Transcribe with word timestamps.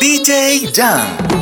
DJ 0.00 0.72
Jam. 0.72 1.41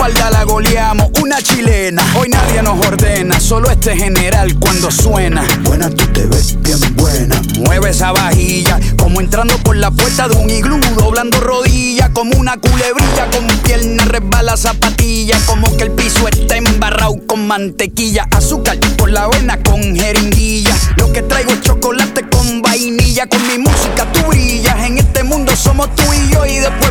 espalda 0.01 0.31
la 0.31 0.43
goleamos, 0.45 1.09
una 1.21 1.39
chilena. 1.43 2.01
Hoy 2.17 2.29
nadie 2.29 2.63
nos 2.63 2.83
ordena, 2.87 3.39
solo 3.39 3.69
este 3.69 3.95
general 3.95 4.57
cuando 4.59 4.89
suena. 4.89 5.45
Buena, 5.61 5.91
tú 5.91 6.07
te 6.07 6.25
ves 6.25 6.59
bien 6.59 6.79
buena. 6.95 7.39
Mueve 7.59 7.91
esa 7.91 8.11
vajilla, 8.11 8.79
como 8.97 9.21
entrando 9.21 9.55
por 9.59 9.75
la 9.75 9.91
puerta 9.91 10.27
de 10.27 10.37
un 10.37 10.49
iglú, 10.49 10.79
doblando 10.95 11.39
rodillas, 11.39 12.09
como 12.09 12.35
una 12.35 12.57
culebrilla, 12.57 13.29
con 13.29 13.45
pierna 13.59 14.05
resbala 14.05 14.57
zapatilla, 14.57 15.37
como 15.45 15.77
que 15.77 15.83
el 15.83 15.91
piso 15.91 16.27
está 16.27 16.57
embarrado 16.57 17.17
con 17.27 17.45
mantequilla, 17.45 18.27
azúcar 18.31 18.79
por 18.97 19.11
la 19.11 19.27
vena 19.27 19.61
con 19.61 19.95
jeringuilla. 19.95 20.75
Lo 20.97 21.13
que 21.13 21.21
traigo 21.21 21.51
es 21.51 21.61
chocolate 21.61 22.27
con 22.27 22.63
vainilla, 22.63 23.27
con 23.27 23.45
mi 23.47 23.59
música 23.59 24.11
tú 24.11 24.29
brillas. 24.29 24.83
En 24.83 24.97
este 24.97 25.21
mundo 25.23 25.55
somos 25.55 25.93
tú 25.95 26.03
y 26.11 26.33
yo, 26.33 26.43
y 26.47 26.57
después 26.57 26.90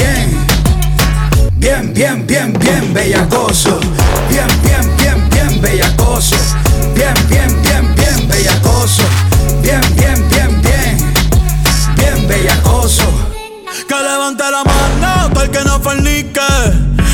bien, 1.61 1.93
bien, 1.93 2.25
bien, 2.27 2.53
bien 2.53 2.93
bellacoso. 2.93 3.79
Bien, 4.29 4.47
bien, 4.63 4.97
bien, 4.97 5.29
bien 5.29 5.61
bellacoso. 5.61 6.35
Bien, 6.95 7.13
bien, 7.29 7.61
bien, 7.61 7.95
bien 7.95 8.27
bellacoso. 8.27 9.03
Bien, 9.61 9.81
bien, 9.95 10.27
bien, 10.29 10.61
bien, 10.61 11.13
bien 11.95 12.27
bellacoso. 12.27 13.05
Que 13.87 13.95
levante 13.95 14.43
la 14.43 14.63
mano, 14.63 15.29
todo 15.33 15.43
el 15.43 15.49
que 15.51 15.63
no 15.63 15.79
fornique. 15.79 16.41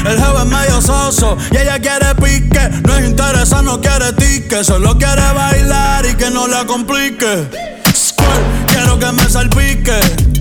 El 0.05 0.17
jefe 0.17 0.37
es 0.37 0.45
medio 0.45 0.81
soso 0.81 1.37
y 1.51 1.57
ella 1.57 1.79
quiere 1.79 2.15
pique. 2.15 2.69
No 2.85 2.97
es 2.97 3.05
interesa, 3.05 3.61
no 3.61 3.81
quiere 3.81 4.13
tique. 4.13 4.63
Solo 4.63 4.97
quiere 4.97 5.33
bailar 5.33 6.05
y 6.05 6.15
que 6.15 6.29
no 6.29 6.47
la 6.47 6.65
complique. 6.65 7.49
quiero 8.67 8.97
que 8.97 9.11
me 9.11 9.29
salpique 9.29 10.36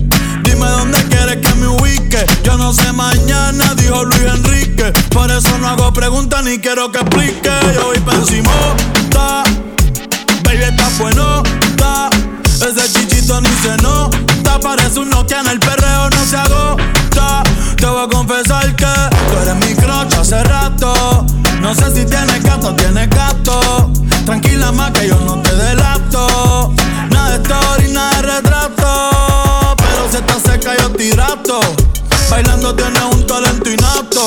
Dime 0.57 0.71
dónde 0.71 0.97
quieres 1.03 1.37
que 1.37 1.53
me 1.53 1.67
ubique. 1.67 2.25
Yo 2.43 2.57
no 2.57 2.73
sé 2.73 2.91
mañana, 2.91 3.75
dijo 3.75 4.03
Luis 4.05 4.23
Enrique. 4.23 4.91
Por 5.11 5.29
eso 5.29 5.55
no 5.59 5.67
hago 5.67 5.93
preguntas 5.93 6.43
ni 6.43 6.57
quiero 6.57 6.91
que 6.91 6.97
explique. 6.97 7.51
Yo 7.75 7.85
voy 7.85 7.99
pa' 7.99 8.15
encima, 8.15 8.51
Baby, 10.43 10.63
está 10.63 10.89
bueno, 10.97 11.43
está. 11.61 12.09
Ese 12.45 12.91
chichito 12.91 13.39
ni 13.39 13.49
se 13.61 13.77
nota. 13.83 14.59
Parece 14.59 14.99
un 14.99 15.11
Nokia 15.11 15.41
en 15.41 15.47
el 15.47 15.59
perreo, 15.59 16.09
no 16.09 16.25
se 16.25 16.37
agota. 16.37 17.43
Te 17.75 17.85
voy 17.85 18.05
a 18.05 18.07
confesar 18.07 18.75
que 18.75 18.85
tú 18.85 19.39
eres 19.43 19.55
mi 19.57 19.75
crocha 19.75 20.21
hace 20.21 20.43
rato. 20.43 21.23
No 21.61 21.75
sé 21.75 21.85
si 21.93 22.03
tienes 22.03 22.41
gato 22.41 22.69
o 22.69 22.73
tienes 22.73 23.07
gato. 23.11 23.91
Tranquila 24.25 24.71
más 24.71 24.89
que 24.89 25.07
yo 25.07 25.19
no 25.19 25.39
te 25.39 25.53
delato. 25.55 26.73
Nada 27.11 27.37
de 27.37 27.43
story, 27.43 27.91
nada 27.91 28.21
de 28.21 28.46
Bailando 32.27 32.75
tiene 32.75 32.99
un 33.05 33.27
talento 33.27 33.69
innato. 33.69 34.25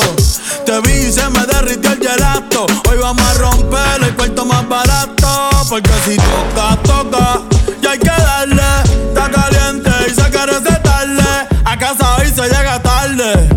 Te 0.65 0.81
vi 0.83 1.09
y 1.09 1.13
se 1.13 1.29
me 1.31 1.45
derritió 1.45 1.91
el 1.91 1.99
gelato. 1.99 2.67
Hoy 2.89 2.99
vamos 2.99 3.23
a 3.27 3.35
romper 3.35 4.05
el 4.05 4.15
cuarto 4.15 4.45
más 4.45 4.69
barato. 4.69 5.51
Porque 5.69 5.91
si 6.05 6.17
toca, 6.17 6.77
toca. 6.85 7.43
Y 7.83 7.87
hay 7.87 7.99
que 7.99 8.07
darle. 8.07 8.63
Está 9.09 9.31
caliente 9.31 9.91
y 10.07 10.15
se 10.15 10.31
quiere 10.31 10.61
tarde. 10.61 11.49
A 11.65 11.77
casa 11.77 12.17
hoy 12.17 12.29
se 12.29 12.43
llega 12.43 12.81
tarde. 12.81 13.49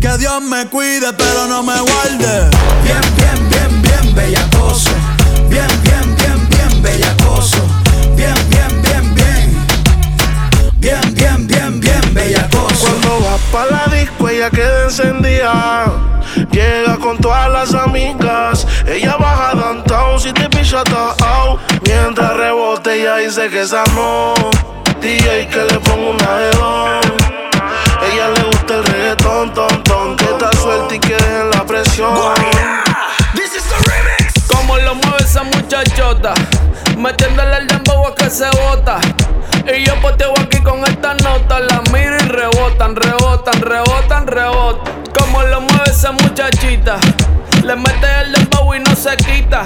Que 0.00 0.18
Dios 0.18 0.40
me 0.40 0.66
cuide, 0.68 1.12
pero 1.14 1.48
no 1.48 1.64
me 1.64 1.80
guarde. 1.80 2.50
Bien, 2.84 3.00
bien, 3.16 3.48
bien, 3.50 3.82
bien, 3.82 4.14
bellacoso. 4.14 4.90
Ella 14.48 14.50
queda 14.50 14.84
encendida. 14.84 15.84
Llega 16.50 16.96
con 16.96 17.18
todas 17.18 17.50
las 17.50 17.74
amigas. 17.74 18.66
Ella 18.86 19.16
baja 19.16 19.54
downtown 19.54 20.20
si 20.20 20.32
te 20.32 20.48
picha 20.48 20.82
out. 20.88 21.60
Mientras 21.86 22.36
rebote, 22.36 23.00
ella 23.00 23.16
dice 23.16 23.48
que 23.48 23.62
esa 23.62 23.84
no. 23.94 24.34
DJ 25.00 25.48
que 25.48 25.64
le 25.64 25.78
pongo 25.80 26.10
una 26.10 26.36
de 26.36 26.50
Ella 28.12 28.28
le 28.34 28.42
gusta 28.44 28.74
el 28.74 28.84
reggaetón, 28.84 29.54
ton, 29.54 29.82
ton. 29.84 30.16
Que 30.16 30.24
está 30.24 30.50
suelta 30.56 30.94
y 30.94 30.98
que 30.98 31.16
en 31.16 31.50
la 31.50 31.64
presión. 31.64 32.14
This 33.34 33.54
is 33.54 33.64
the 33.64 33.90
remix. 33.90 34.46
Como 34.48 34.76
lo 34.78 34.94
mueve 34.94 35.24
esa 35.24 35.42
muchachota. 35.44 36.34
Metiéndole 36.96 37.58
el 37.58 37.66
que 38.14 38.30
se 38.30 38.48
bota. 38.50 38.98
Y 39.66 39.84
yo 39.84 39.94
poteo 40.00 40.32
aquí 40.40 40.58
con 40.58 40.80
esta 40.84 41.14
nota. 41.14 41.60
La 41.60 41.82
miro 41.92 42.16
y 42.16 42.28
rebotan, 42.28 42.96
rebotan, 42.96 43.60
rebotan, 43.60 44.26
rebotan. 44.26 45.02
Como 45.18 45.42
lo 45.42 45.60
mueve 45.60 45.90
esa 45.90 46.12
muchachita. 46.12 46.98
Le 47.64 47.76
mete 47.76 48.06
el 48.22 48.32
dembow 48.32 48.74
y 48.74 48.80
no 48.80 48.94
se 48.94 49.16
quita. 49.16 49.64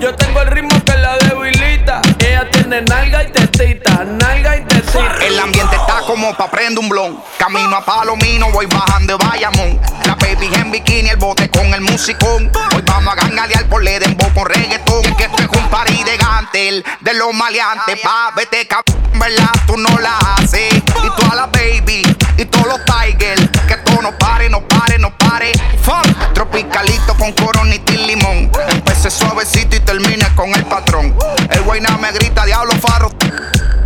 Yo 0.00 0.14
tengo 0.14 0.42
el 0.42 0.48
ritmo 0.48 0.84
que 0.84 0.94
la 0.98 1.16
debilita. 1.18 2.02
Ella 2.18 2.48
tiene 2.50 2.82
nalga 2.82 3.22
y 3.22 3.32
tetita, 3.32 4.04
nalga 4.04 4.56
y 4.56 4.64
tetita. 4.64 5.24
El 5.24 5.38
ambiente 5.38 5.74
está 5.76 6.00
como 6.06 6.34
pa' 6.34 6.50
prender 6.50 6.78
un 6.78 6.88
blon. 6.88 7.22
Camino 7.38 7.76
a 7.76 7.84
Palomino, 7.84 8.50
voy 8.50 8.66
bajando 8.66 9.16
de 9.16 9.24
Bayamón. 9.24 9.80
La 10.04 10.14
baby 10.14 10.50
en 10.54 10.70
bikini, 10.70 11.08
el 11.08 11.16
bote 11.16 11.48
con 11.50 11.72
el 11.72 11.80
musicón. 11.80 12.52
Hoy 12.74 12.82
vamos 12.86 13.12
a 13.12 13.16
gangalear 13.16 13.66
por 13.66 13.82
Ledembo 13.82 14.28
con 14.34 14.46
reggaetón. 14.46 15.02
Que 15.16 15.24
esto 15.24 15.42
es 15.42 15.48
un 15.48 15.68
party 15.70 16.04
de 16.04 16.16
gantel, 16.18 16.84
de 17.00 17.14
los 17.14 17.32
maleantes. 17.32 17.98
Pa' 18.00 18.32
vete 18.36 18.66
cabrón, 18.66 19.00
¿verdad? 19.14 19.50
Tú 19.66 19.76
no 19.78 19.98
la 19.98 20.18
haces. 20.18 20.74
Y 20.74 21.10
toda 21.16 21.34
la 21.34 21.46
baby, 21.46 22.02
y 22.36 22.44
todos 22.44 22.66
los 22.66 22.80
tigers. 22.84 23.40
Que 23.66 23.74
esto 23.74 24.02
no 24.02 24.16
pare, 24.18 24.50
no 24.50 24.60
pare, 24.68 24.98
no 24.98 25.16
pare. 25.16 25.52
Funk, 25.82 26.34
tropicalito 26.34 27.14
con 27.16 27.32
coronita 27.32 27.92
y 27.92 27.96
limón. 28.06 28.50
Empecé 28.68 29.10
suavecito 29.10 29.76
y 29.76 29.80
termine 29.86 30.26
con 30.34 30.50
el 30.54 30.64
patrón. 30.66 31.14
El 31.50 31.62
guayna 31.62 31.96
me 31.96 32.12
grita, 32.12 32.44
diablo 32.44 32.72
faro. 32.74 33.10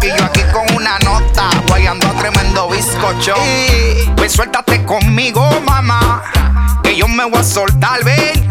Y 0.02 0.08
yo 0.08 0.24
aquí 0.24 0.40
con 0.52 0.74
una 0.74 0.98
nota, 1.00 1.50
guayando 1.68 2.08
a 2.08 2.12
tremendo 2.14 2.68
bizcocho. 2.70 3.34
Pues 4.16 4.32
suéltate 4.32 4.82
conmigo, 4.84 5.48
mamá. 5.60 6.24
Que 6.82 6.96
yo 6.96 7.06
me 7.06 7.24
voy 7.24 7.38
a 7.38 7.44
soltar, 7.44 8.02
ven. 8.02 8.48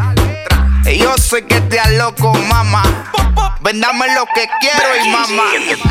Yo 0.97 1.17
sé 1.17 1.45
que 1.45 1.59
te 1.61 1.77
loco, 1.97 2.33
mamá. 2.47 2.83
Vendame 3.61 4.13
lo 4.15 4.25
que 4.33 4.47
quiero 4.61 5.05
y 5.05 5.09
mamá. 5.09 5.43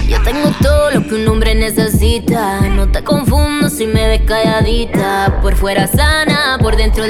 Yo 0.06 0.22
tengo 0.22 0.50
todo 0.62 0.90
lo 0.92 1.02
que 1.02 1.14
un 1.16 1.28
hombre 1.28 1.54
necesita. 1.54 2.60
No 2.60 2.88
te 2.88 3.02
confundo 3.02 3.68
si 3.68 3.86
me 3.86 4.08
ves 4.08 4.22
calladita. 4.26 5.40
Por 5.42 5.56
fuera 5.56 5.86
sana, 5.86 6.58
por 6.60 6.76
dentro 6.76 7.04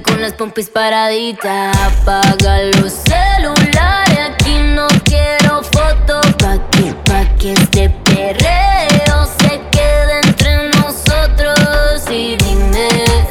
con 0.00 0.22
las 0.22 0.32
pompis 0.32 0.70
paraditas. 0.70 1.76
Apaga 1.76 2.62
los 2.80 2.92
celulares, 2.92 4.18
aquí 4.30 4.54
no 4.74 4.86
quiero 5.04 5.62
fotos. 5.62 6.24
Pa' 6.38 6.58
que, 6.70 6.94
pa' 7.04 7.24
que 7.36 7.52
este 7.52 7.90
perreo 8.04 9.26
se 9.40 9.60
quede 9.70 10.20
entre 10.22 10.68
nosotros. 10.70 12.02
Y 12.10 12.36
dime 12.36 12.88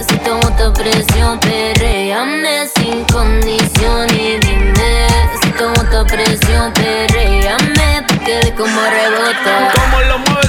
si 0.08 0.18
tomo 0.18 0.56
tu 0.56 0.72
presión, 0.74 1.40
perreame 1.40 2.68
sin 2.76 3.06
condición. 3.06 4.08
Y 4.12 4.38
dime 4.40 5.08
si 5.42 5.50
tomo 5.52 5.84
tu 5.90 6.06
presión, 6.06 6.72
perreame 6.74 7.72
rebota. 8.90 9.72
Como 9.74 10.02
lo 10.02 10.31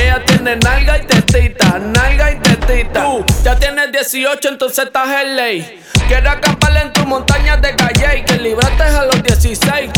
Ella 0.00 0.24
tiene 0.24 0.56
nalga 0.56 0.96
y 0.98 1.06
tetita, 1.06 1.78
nalga 1.78 2.32
y 2.32 2.36
tetita. 2.36 3.04
Tú 3.04 3.24
ya 3.44 3.56
tienes 3.56 3.92
18, 3.92 4.48
entonces 4.48 4.86
estás 4.86 5.08
en 5.22 5.36
ley. 5.36 5.82
Quiero 6.08 6.30
acampar 6.30 6.76
en 6.78 6.92
tu 6.92 7.04
montaña 7.04 7.58
de 7.58 7.76
calle 7.76 8.18
y 8.18 8.24
que 8.24 8.38
libraste 8.38 8.82
a 8.82 9.04
los 9.04 9.22
16. 9.22 9.90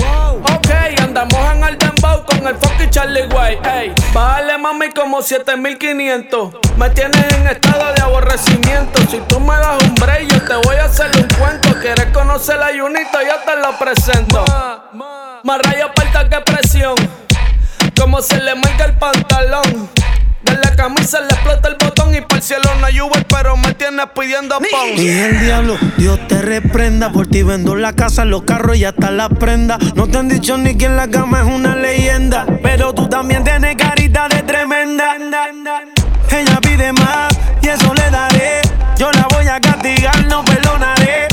Ok, 0.43 0.69
andamos 1.01 1.39
en 1.55 1.65
el 1.65 1.79
dembow 1.79 2.25
con 2.27 2.47
el 2.47 2.57
fucking 2.57 2.91
Charlie 2.91 3.27
Way. 3.29 3.59
Ey, 3.65 3.95
bájale 4.13 4.59
mami 4.59 4.91
como 4.91 5.23
7500. 5.23 6.55
Me 6.77 6.91
tienes 6.91 7.33
en 7.35 7.47
estado 7.47 7.95
de 7.95 8.03
aborrecimiento. 8.03 9.01
Si 9.09 9.19
tú 9.29 9.39
me 9.39 9.55
das 9.55 9.83
un 9.85 9.95
break, 9.95 10.27
yo 10.29 10.43
te 10.43 10.55
voy 10.67 10.77
a 10.77 10.85
hacer 10.87 11.11
un 11.17 11.29
cuento. 11.39 11.69
Quieres 11.81 12.07
conocer 12.07 12.59
la 12.59 12.71
Junito, 12.77 13.19
yo 13.23 13.39
te 13.47 13.57
lo 13.61 13.79
presento. 13.79 14.45
Más 15.45 15.61
rayo 15.63 15.91
falta 15.95 16.29
que 16.29 16.41
presión. 16.41 17.22
Como 18.03 18.21
se 18.21 18.41
le 18.43 18.57
marca 18.57 18.87
el 18.87 18.95
pantalón. 18.95 19.89
De 20.43 20.55
la 20.55 20.75
camisa 20.75 21.21
le 21.21 21.29
explota 21.29 21.69
el 21.69 21.77
botón 21.77 22.13
y 22.13 22.21
por 22.21 22.39
el 22.39 22.43
cielo 22.43 22.69
no 22.81 22.87
hay 22.87 23.01
Uber, 23.01 23.25
pero 23.29 23.57
me 23.57 23.75
tienes 23.75 24.07
pidiendo 24.13 24.59
pon. 24.59 24.89
Y 24.97 25.09
el 25.09 25.39
diablo, 25.39 25.79
Dios 25.97 26.19
te 26.27 26.43
reprenda. 26.43 27.13
Por 27.13 27.29
ti 27.29 27.45
vendo 27.45 27.77
la 27.77 27.93
casa, 27.93 28.25
los 28.25 28.43
carros 28.43 28.77
y 28.77 28.85
hasta 28.85 29.13
la 29.13 29.29
prenda. 29.29 29.79
No 29.95 30.09
te 30.09 30.19
han 30.19 30.29
dicho 30.29 30.59
ni 30.59 30.77
que 30.77 30.87
en 30.87 30.97
la 30.97 31.07
cama 31.07 31.43
es 31.43 31.47
una 31.47 31.77
leyenda. 31.77 32.45
Pero 32.61 32.93
tú 32.93 33.09
también 33.09 33.45
tienes 33.45 33.77
carita 33.77 34.27
de 34.29 34.43
tremenda. 34.43 35.15
Ella 36.29 36.61
pide 36.61 36.93
más 36.93 37.33
y 37.63 37.69
eso 37.69 37.95
le 37.95 38.11
daré. 38.11 38.63
Yo 38.97 39.13
la 39.13 39.29
voy 39.31 39.47
a 39.47 39.61
castigar, 39.61 40.27
no 40.27 40.45
perdonaré. 40.45 41.29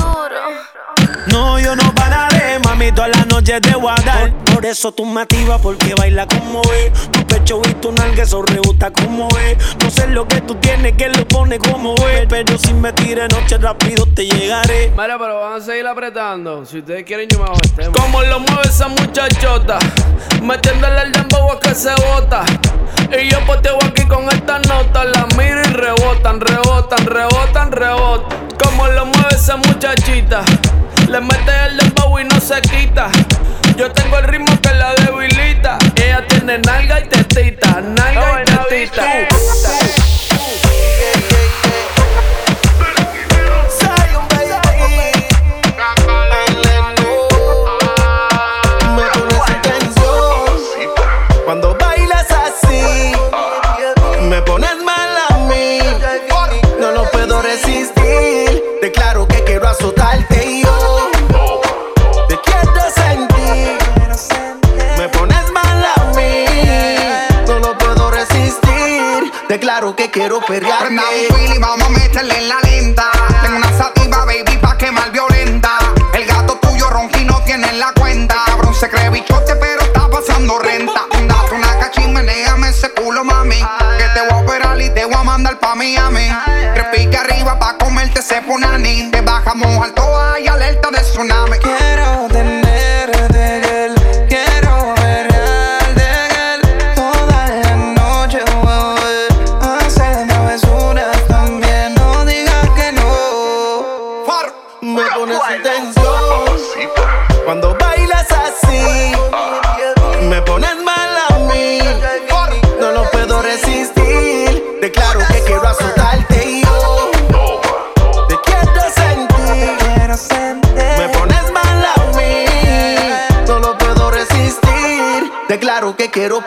No, 1.31 1.59
yo 1.59 1.75
no 1.75 1.93
pararé, 1.95 2.59
mami, 2.59 2.91
toda 2.91 3.09
la 3.09 3.25
noche 3.25 3.59
te 3.61 3.75
voy 3.75 3.93
a 3.95 4.01
dar. 4.03 4.33
Por, 4.33 4.55
por 4.55 4.65
eso 4.65 4.91
tú 4.91 5.05
me 5.05 5.21
activas, 5.21 5.59
porque 5.61 5.93
baila 5.95 6.27
como 6.27 6.61
es. 6.73 7.09
Tu 7.11 7.25
pecho 7.25 7.61
y 7.69 7.73
tu 7.75 7.91
nalga, 7.91 8.23
eso 8.23 8.41
rebota 8.41 8.91
como 8.91 9.27
es. 9.37 9.57
No 9.81 9.89
sé 9.89 10.07
lo 10.07 10.27
que 10.27 10.41
tú 10.41 10.55
tienes, 10.55 10.93
que 10.93 11.09
lo 11.09 11.27
pone 11.27 11.59
como 11.59 11.95
es. 12.07 12.25
Pero 12.27 12.57
si 12.57 12.73
me 12.73 12.91
tires 12.93 13.29
noche 13.31 13.57
rápido 13.57 14.05
te 14.13 14.25
llegaré. 14.25 14.91
Mira, 14.91 15.17
pero 15.17 15.39
van 15.39 15.61
a 15.61 15.65
seguir 15.65 15.87
apretando. 15.87 16.65
Si 16.65 16.79
ustedes 16.79 17.03
quieren, 17.03 17.27
yo 17.29 17.39
me 17.39 17.45
hago 17.45 17.57
el 17.61 17.71
tema. 17.71 17.91
Como 17.93 18.21
lo 18.23 18.39
mueve 18.39 18.63
esa 18.63 18.87
muchachota, 18.87 19.79
metiéndole 20.41 21.01
el 21.03 21.11
dembow 21.11 21.51
a 21.51 21.59
que 21.59 21.73
se 21.75 21.91
bota. 21.95 22.43
Y 23.17 23.29
yo 23.29 23.39
poteo 23.45 23.77
aquí 23.83 24.05
con 24.07 24.25
esta 24.29 24.59
nota, 24.59 25.05
la 25.05 25.25
miro 25.37 25.61
y 25.61 25.73
rebotan, 25.73 26.41
rebotan, 26.41 27.05
rebotan, 27.05 27.71
rebotan. 27.71 28.39
Como 28.61 28.87
lo 28.87 29.05
mueve 29.05 29.35
esa 29.35 29.57
muchachita, 29.57 30.43
le 31.09 31.21
mete 31.21 31.51
el 31.65 31.77
dembow 31.77 32.19
y 32.19 32.23
no 32.25 32.39
se 32.39 32.61
quita. 32.61 33.09
Yo 33.75 33.91
tengo 33.91 34.17
el 34.19 34.25
ritmo 34.25 34.59
que 34.61 34.69
la 34.73 34.93
debilita. 34.93 35.77
Ella 35.95 36.25
tiene 36.27 36.59
nalga 36.59 36.99
y 36.99 37.07
tetita, 37.07 37.81
nalga 37.81 38.41
y 38.41 38.45
tetita. 38.45 40.28
Quiero. 70.45 70.67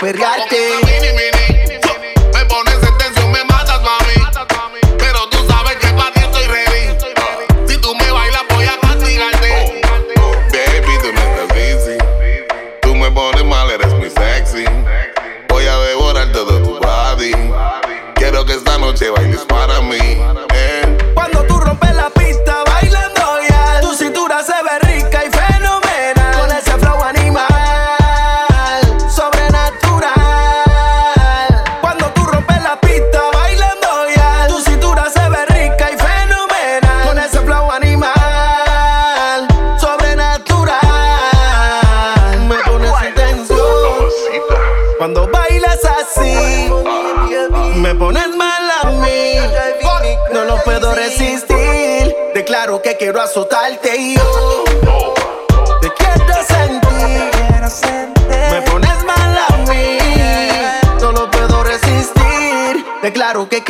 Que 0.03 0.42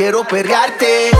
quiero 0.02 0.24
perrearte. 0.24 1.11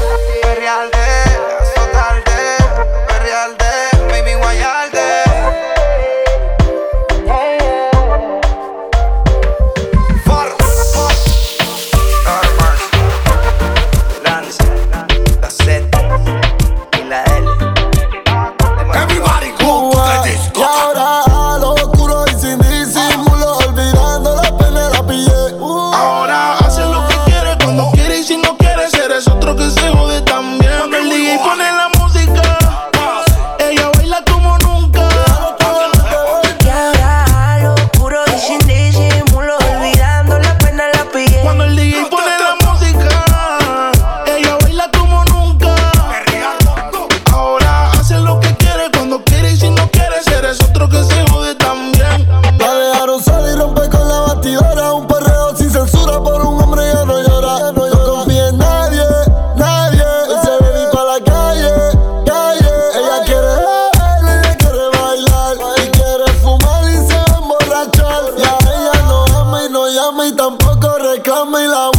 y 70.21 70.33
tampoco 70.33 70.99
reclama 70.99 71.65
y 71.65 71.69
la 71.69 71.92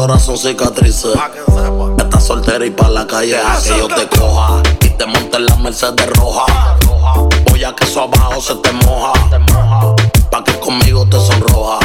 horas 0.00 0.22
son 0.22 0.38
cicatrices. 0.38 1.14
Estás 1.98 2.24
soltera 2.24 2.64
y 2.64 2.70
pa' 2.70 2.88
la 2.88 3.06
calle 3.06 3.36
que 3.62 3.78
yo 3.78 3.86
te 3.86 4.08
coja. 4.08 4.62
Y 4.80 4.88
te 4.90 5.06
monte 5.06 5.36
en 5.36 5.46
la 5.46 5.56
Mercedes 5.56 6.06
roja. 6.16 6.76
Voy 7.50 7.64
a 7.64 7.74
que 7.74 7.84
eso 7.84 8.02
abajo 8.02 8.40
se 8.40 8.54
te 8.56 8.72
moja. 8.72 9.12
Pa' 10.30 10.42
que 10.42 10.58
conmigo 10.58 11.06
te 11.06 11.18
sonroja. 11.20 11.80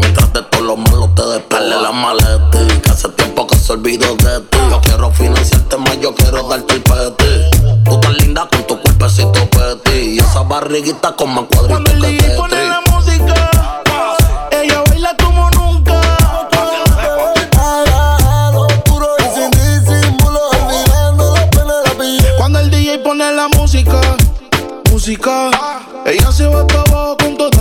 Mientras 0.00 0.32
de 0.32 0.42
todo 0.42 0.62
los 0.62 0.78
malos 0.78 1.14
te 1.14 1.22
despele 1.26 1.80
la 1.80 1.92
maleta. 1.92 2.80
Que 2.82 2.90
hace 2.90 3.08
tiempo 3.10 3.46
que 3.46 3.56
se 3.56 3.72
olvidó 3.72 4.16
de 4.16 4.40
ti. 4.40 4.58
Yo 4.70 4.80
quiero 4.80 5.10
financiarte 5.12 5.76
más, 5.76 6.00
yo 6.00 6.14
quiero 6.14 6.42
darte 6.48 6.74
el 6.74 6.82
peti. 6.82 7.84
Tú 7.84 8.00
tan 8.00 8.14
linda 8.14 8.48
con 8.50 8.66
tu 8.66 8.80
cuerpecito 8.80 9.48
peti. 9.50 10.16
Y 10.16 10.18
esa 10.18 10.42
barriguita 10.42 11.14
con 11.14 11.34
más 11.34 11.44
cuadritos 11.44 11.92
que 11.92 12.18
te 12.18 12.87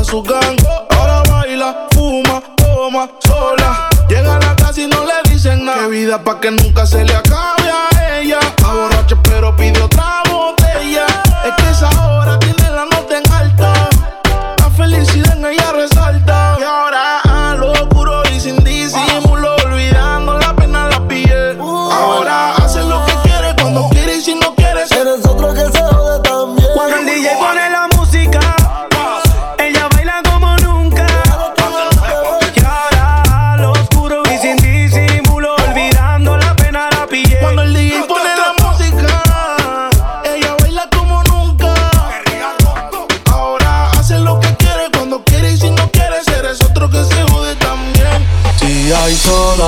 su 0.08 0.24
gang. 0.24 0.58
Ahora 0.90 1.22
baila, 1.30 1.88
fuma, 1.92 2.42
toma, 2.56 3.10
sola. 3.20 3.90
Llega 4.08 4.38
a 4.38 4.40
la 4.40 4.56
casa 4.56 4.82
y 4.82 4.88
no 4.88 5.04
le 5.04 5.30
dicen 5.30 5.66
nada. 5.66 5.84
Que 5.84 5.88
vida 5.88 6.24
pa' 6.24 6.40
que 6.40 6.52
nunca 6.52 6.86
se 6.86 7.04
le 7.04 7.14
acabe 7.14 7.70
a 7.70 8.20
ella. 8.20 8.40
Está 8.40 8.74
borracha, 8.74 9.18
pero 9.24 9.56
pidió 9.56 9.88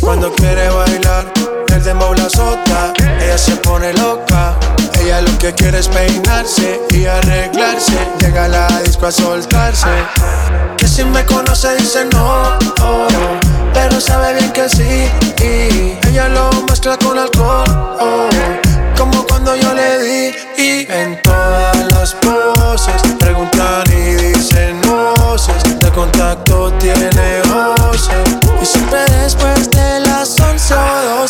Cuando 0.00 0.32
quiere 0.32 0.68
bailar, 0.68 1.32
el 1.74 1.82
dembow 1.82 2.14
la 2.14 2.24
azota. 2.24 2.92
Ella 3.20 3.36
se 3.38 3.56
pone 3.56 3.92
loca. 3.94 4.58
Ella 5.00 5.20
lo 5.20 5.38
que 5.38 5.52
quiere 5.54 5.78
es 5.78 5.88
peinarse 5.88 6.80
y 6.90 7.06
arreglarse. 7.06 7.98
Llega 8.20 8.44
a 8.44 8.48
la 8.48 8.80
disco 8.82 9.06
a 9.06 9.12
soltarse. 9.12 9.88
Que 10.76 10.86
si 10.86 11.04
me 11.04 11.24
conoce 11.26 11.76
dice 11.76 12.04
no, 12.12 12.58
oh, 12.82 13.06
pero 13.74 14.00
sabe 14.00 14.34
bien 14.34 14.52
que 14.52 14.68
sí. 14.68 15.10
Y 15.42 15.98
ella 16.08 16.28
lo 16.28 16.50
mezcla 16.68 16.96
con 16.96 17.18
alcohol, 17.18 17.64
oh, 18.00 18.28
como 18.96 19.26
cuando 19.26 19.54
yo 19.56 19.74
le 19.74 20.02
di. 20.02 20.34
Y 20.56 20.86
en 20.90 21.20
todas 21.22 21.92
las 21.92 22.14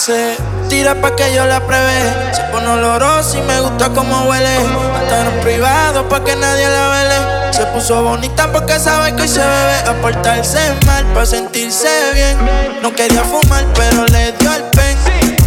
12. 0.06 0.36
Tira 0.68 0.94
pa' 1.00 1.16
que 1.16 1.34
yo 1.34 1.44
la 1.46 1.58
pruebe. 1.66 2.32
Se 2.32 2.42
pone 2.52 2.68
olorosa 2.68 3.38
y 3.38 3.42
me 3.42 3.60
gusta 3.60 3.88
como 3.88 4.28
huele. 4.28 4.56
Hasta 4.94 5.22
en 5.22 5.40
privado 5.40 6.08
pa' 6.08 6.22
que 6.22 6.36
nadie 6.36 6.68
la 6.68 6.88
vele. 6.88 7.52
Se 7.52 7.66
puso 7.66 8.02
bonita 8.02 8.50
porque 8.52 8.78
sabe 8.78 9.16
que 9.16 9.22
hoy 9.22 9.28
se 9.28 9.40
bebe. 9.40 9.78
A 9.88 9.94
portarse 10.00 10.60
mal 10.86 11.04
pa' 11.06 11.26
sentirse 11.26 11.88
bien. 12.14 12.38
No 12.82 12.94
quería 12.94 13.24
fumar, 13.24 13.64
pero 13.74 14.06
le 14.06 14.32
dio 14.32 14.54
el 14.54 14.62
pen. 14.64 14.96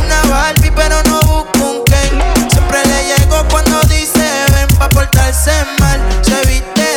Una 0.05 0.21
Barbie, 0.29 0.71
pero 0.71 1.01
no 1.03 1.21
busco 1.21 1.59
un 1.59 1.83
Ken. 1.85 2.49
Siempre 2.49 2.79
le 2.85 3.15
llego 3.15 3.45
cuando 3.49 3.79
dice 3.83 4.27
ven 4.51 4.67
pa' 4.77 4.89
portarse 4.89 5.53
mal. 5.79 6.01
Se 6.21 6.35
viste 6.47 6.88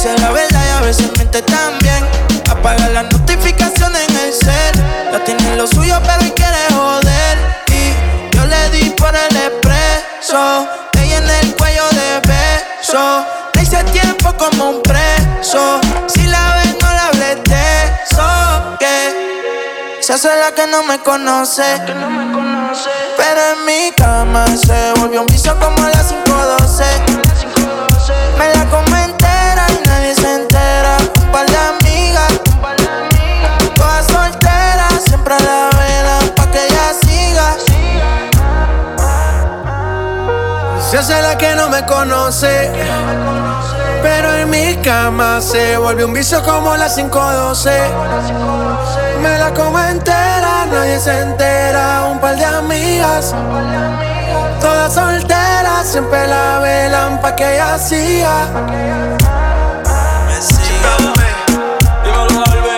dice 0.00 0.18
la 0.18 0.30
verdad 0.30 0.62
y 0.64 0.78
a 0.78 0.80
veces 0.80 1.10
miente 1.16 1.42
también. 1.42 2.06
Apaga 2.48 2.88
las 2.88 3.04
notificaciones 3.12 4.08
en 4.08 4.16
el 4.16 4.32
cel. 4.32 4.74
Ya 5.12 5.24
tiene 5.24 5.56
lo 5.56 5.66
suyo, 5.66 6.00
pero 6.02 6.22
hoy 6.22 6.30
quiere 6.30 6.56
joder. 6.72 7.38
Y 7.68 8.34
yo 8.34 8.46
le 8.46 8.70
di 8.70 8.90
por 8.90 9.14
el 9.14 9.36
expreso. 9.36 10.66
Ella 10.98 11.18
en 11.18 11.28
el 11.28 11.54
cuello 11.54 11.84
de 11.90 12.20
beso. 12.28 13.26
Le 13.54 13.62
hice 13.62 13.84
tiempo 13.84 14.32
como 14.38 14.70
un 14.70 14.82
preso. 14.82 15.80
Si 16.06 16.26
la 16.26 16.54
ves, 16.54 16.76
no 16.80 16.92
la 16.92 17.06
hables 17.08 17.44
de 17.44 17.84
eso. 18.04 18.76
Que 18.78 20.00
se 20.00 20.14
hace 20.14 20.28
la 20.28 20.52
que 20.52 20.66
no 20.66 20.82
me 20.82 20.98
conoce. 21.00 21.78
Pero 23.18 23.40
en 23.52 23.66
mi 23.66 23.92
cama 23.92 24.46
se 24.56 24.92
volvió 24.98 25.20
un 25.20 25.26
vicio 25.26 25.58
como 25.58 25.84
a 25.84 25.90
las 25.90 26.10
5.12. 26.10 26.84
Me 28.38 28.54
la 28.54 28.64
come 28.70 28.89
Se 41.00 41.14
hace 41.14 41.22
la 41.22 41.38
que 41.38 41.54
no 41.54 41.70
me 41.70 41.86
conoce. 41.86 42.70
Pero 44.02 44.34
en 44.34 44.50
mi 44.50 44.76
cama 44.82 45.40
se 45.40 45.78
volvió 45.78 46.06
un 46.06 46.12
vicio 46.12 46.42
como 46.42 46.76
las 46.76 46.98
5.12. 46.98 47.70
Me 49.22 49.38
la 49.38 49.54
como 49.54 49.80
entera, 49.80 50.66
nadie 50.70 51.00
se 51.00 51.22
entera. 51.22 52.04
Un 52.04 52.20
par 52.20 52.36
de 52.36 52.44
amigas, 52.44 53.34
todas 54.60 54.92
solteras, 54.92 55.86
siempre 55.86 56.26
la 56.26 56.58
velan 56.58 57.18
pa' 57.22 57.34
que 57.34 57.54
ella 57.54 57.78
siga. 57.78 58.44
Me 60.26 60.42
sigue. 60.42 60.80
Dímelo, 62.04 62.44
Albert. 62.44 62.70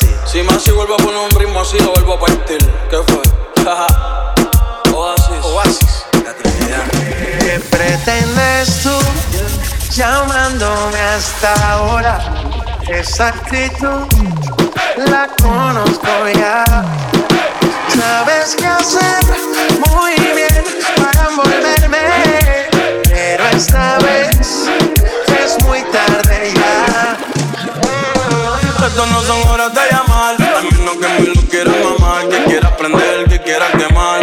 decir. 0.00 0.16
Si 0.26 0.42
más 0.42 0.62
si 0.62 0.70
vuelvo 0.70 0.94
a 0.94 0.96
poner 0.96 1.16
un 1.16 1.30
ritmo 1.30 1.60
así, 1.60 1.78
lo 1.78 1.92
vuelvo 1.92 2.14
a 2.14 2.20
partir. 2.20 2.58
¿Qué 2.90 2.96
fue? 3.06 3.22
Oasis. 4.92 5.44
Oasis. 5.44 6.04
La 6.24 6.32
Trinidad. 6.34 6.84
¿Qué 7.40 7.60
pretendes 7.70 8.82
tú 8.82 8.98
llamándome 9.90 11.00
hasta 11.00 11.72
ahora? 11.72 12.18
Esa 12.88 13.28
actitud 13.28 14.06
la 14.96 15.28
conozco 15.42 16.28
ya. 16.34 16.64
Sabes 17.88 18.56
qué 18.56 18.66
hacer 18.66 19.24
muy 19.90 20.14
bien 20.34 20.64
para 20.96 21.28
envolverme, 21.30 22.68
pero 23.04 23.48
esta 23.48 23.98
vez 23.98 24.68
es 25.44 25.64
muy 25.64 25.82
tarde. 25.84 26.03
Esto 28.94 29.06
no 29.06 29.20
son 29.22 29.48
horas 29.48 29.72
de 29.74 29.80
llamar. 29.90 30.36
A 30.40 30.62
menos 30.62 30.94
que 30.98 31.20
me 31.20 31.34
lo 31.34 31.40
quieras 31.50 31.74
mamar. 31.82 32.28
Que 32.28 32.44
quiera 32.44 32.68
aprender, 32.68 33.24
que 33.28 33.40
quiera 33.40 33.66
quemar. 33.72 34.20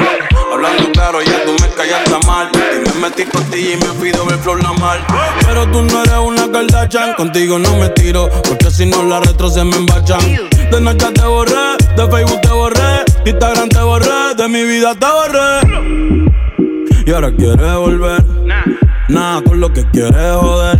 Hablando 0.50 0.90
claro, 0.94 1.22
ya 1.22 1.44
tú 1.44 1.52
me 1.62 1.68
callaste 1.76 2.26
mal. 2.26 2.50
Y 2.56 2.88
me 2.88 3.02
metí 3.02 3.26
ti 3.52 3.74
y 3.74 3.76
me 3.76 4.02
pido 4.02 4.26
ver 4.26 4.38
flor 4.38 4.64
la 4.64 4.72
mal. 4.72 5.06
Pero 5.46 5.70
tú 5.72 5.82
no 5.82 6.04
eres 6.04 6.20
una 6.20 6.50
Kardashian. 6.50 7.16
Contigo 7.16 7.60
no 7.60 7.76
me 7.76 7.90
tiro. 7.90 8.30
Porque 8.48 8.72
si 8.72 8.86
no 8.86 9.04
la 9.04 9.20
retro 9.20 9.50
se 9.50 9.62
me 9.66 9.76
embachan. 9.76 10.22
De 10.72 10.80
noche 10.80 11.08
te 11.16 11.26
borré, 11.26 11.76
de 11.98 12.10
Facebook 12.10 12.40
te 12.40 12.50
borré. 12.52 13.04
de 13.26 13.32
Instagram 13.32 13.68
te 13.68 13.82
borré, 13.82 14.36
de 14.38 14.48
mi 14.48 14.64
vida 14.64 14.96
te 14.96 15.06
borré. 15.06 16.24
Y 17.06 17.12
ahora 17.12 17.30
quieres 17.36 17.76
volver. 17.76 18.24
Nada 19.10 19.42
con 19.42 19.60
lo 19.60 19.74
que 19.74 19.86
quieres 19.92 20.38
joder. 20.40 20.80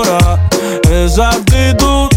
hora? 1.17 2.10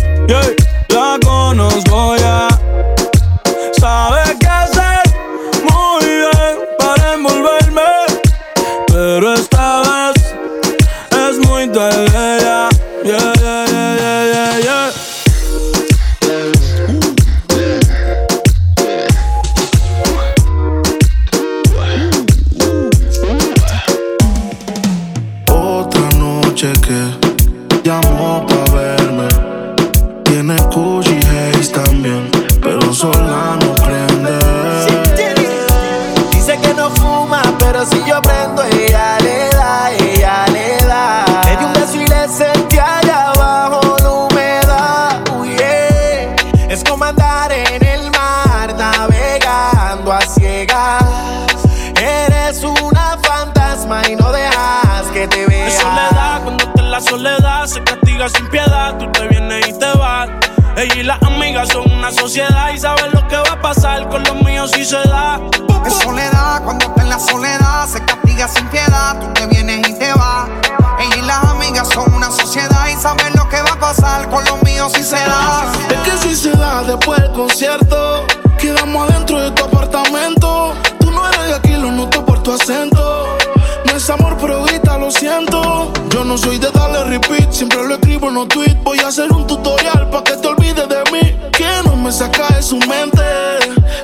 Concierto, 77.35 78.25
quedamos 78.59 79.11
adentro 79.11 79.41
de 79.41 79.51
tu 79.51 79.65
apartamento. 79.65 80.73
Tú 81.01 81.11
no 81.11 81.29
eres 81.29 81.49
de 81.49 81.55
aquí, 81.55 81.73
lo 81.73 81.91
noto 81.91 82.25
por 82.25 82.43
tu 82.43 82.53
acento. 82.53 83.37
No 83.85 83.97
es 83.97 84.09
amor, 84.09 84.37
pero 84.41 84.63
grita, 84.65 84.97
lo 84.97 85.11
siento. 85.11 85.93
Yo 86.11 86.25
no 86.25 86.39
soy 86.39 86.59
de 86.59 86.71
darle 86.71 87.05
repeat, 87.05 87.51
siempre 87.51 87.87
lo 87.87 87.95
escribo 87.95 88.29
en 88.29 88.35
los 88.35 88.49
tweets. 88.49 88.83
Voy 88.85 88.99
a 89.01 89.09
hacer 89.09 89.31
un 89.33 89.47
tutorial 89.47 90.09
para 90.11 90.25
que 90.25 90.37
te 90.37 90.49
olvides 90.49 90.89
de 90.89 91.03
mí. 91.13 91.37
Que 91.53 91.67
no 91.85 91.97
me 91.97 92.13
saca 92.13 92.49
de 92.55 92.63
su 92.63 92.79
mente. 92.79 93.23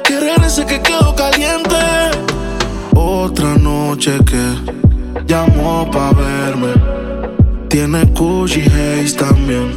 Que 0.05 0.19
regrese 0.19 0.67
que 0.67 0.81
quedo 0.81 1.15
caliente. 1.15 1.77
Otra 2.95 3.55
noche 3.55 4.19
que 4.25 5.25
llamó 5.27 5.89
pa' 5.91 6.13
verme. 6.13 6.75
Tiene 7.69 8.05
Gucci 8.07 8.63
Haze 8.63 9.17
también, 9.17 9.77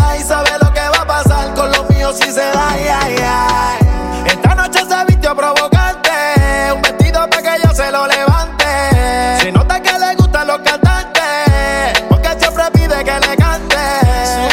y 0.17 0.23
sabe 0.23 0.51
lo 0.61 0.71
que 0.73 0.79
va 0.81 1.01
a 1.01 1.07
pasar 1.07 1.53
con 1.53 1.71
los 1.71 1.89
míos 1.89 2.15
si 2.19 2.31
se 2.31 2.41
da. 2.41 2.69
Ay, 2.71 2.85
ay. 2.87 3.15
Esta 4.25 4.55
noche 4.55 4.79
se 4.87 5.05
vistió 5.05 5.35
provocante. 5.35 6.11
Un 6.75 6.81
vestido 6.81 7.29
para 7.29 7.41
que 7.41 7.55
ella 7.57 7.73
se 7.73 7.91
lo 7.91 8.07
levante. 8.07 8.65
Se 9.41 9.51
nota 9.51 9.81
que 9.81 9.97
le 9.97 10.15
gustan 10.15 10.47
los 10.47 10.59
cantantes. 10.59 12.01
Porque 12.09 12.29
siempre 12.39 12.63
pide 12.73 13.03
que 13.03 13.19
le 13.27 13.35
cante. 13.37 13.77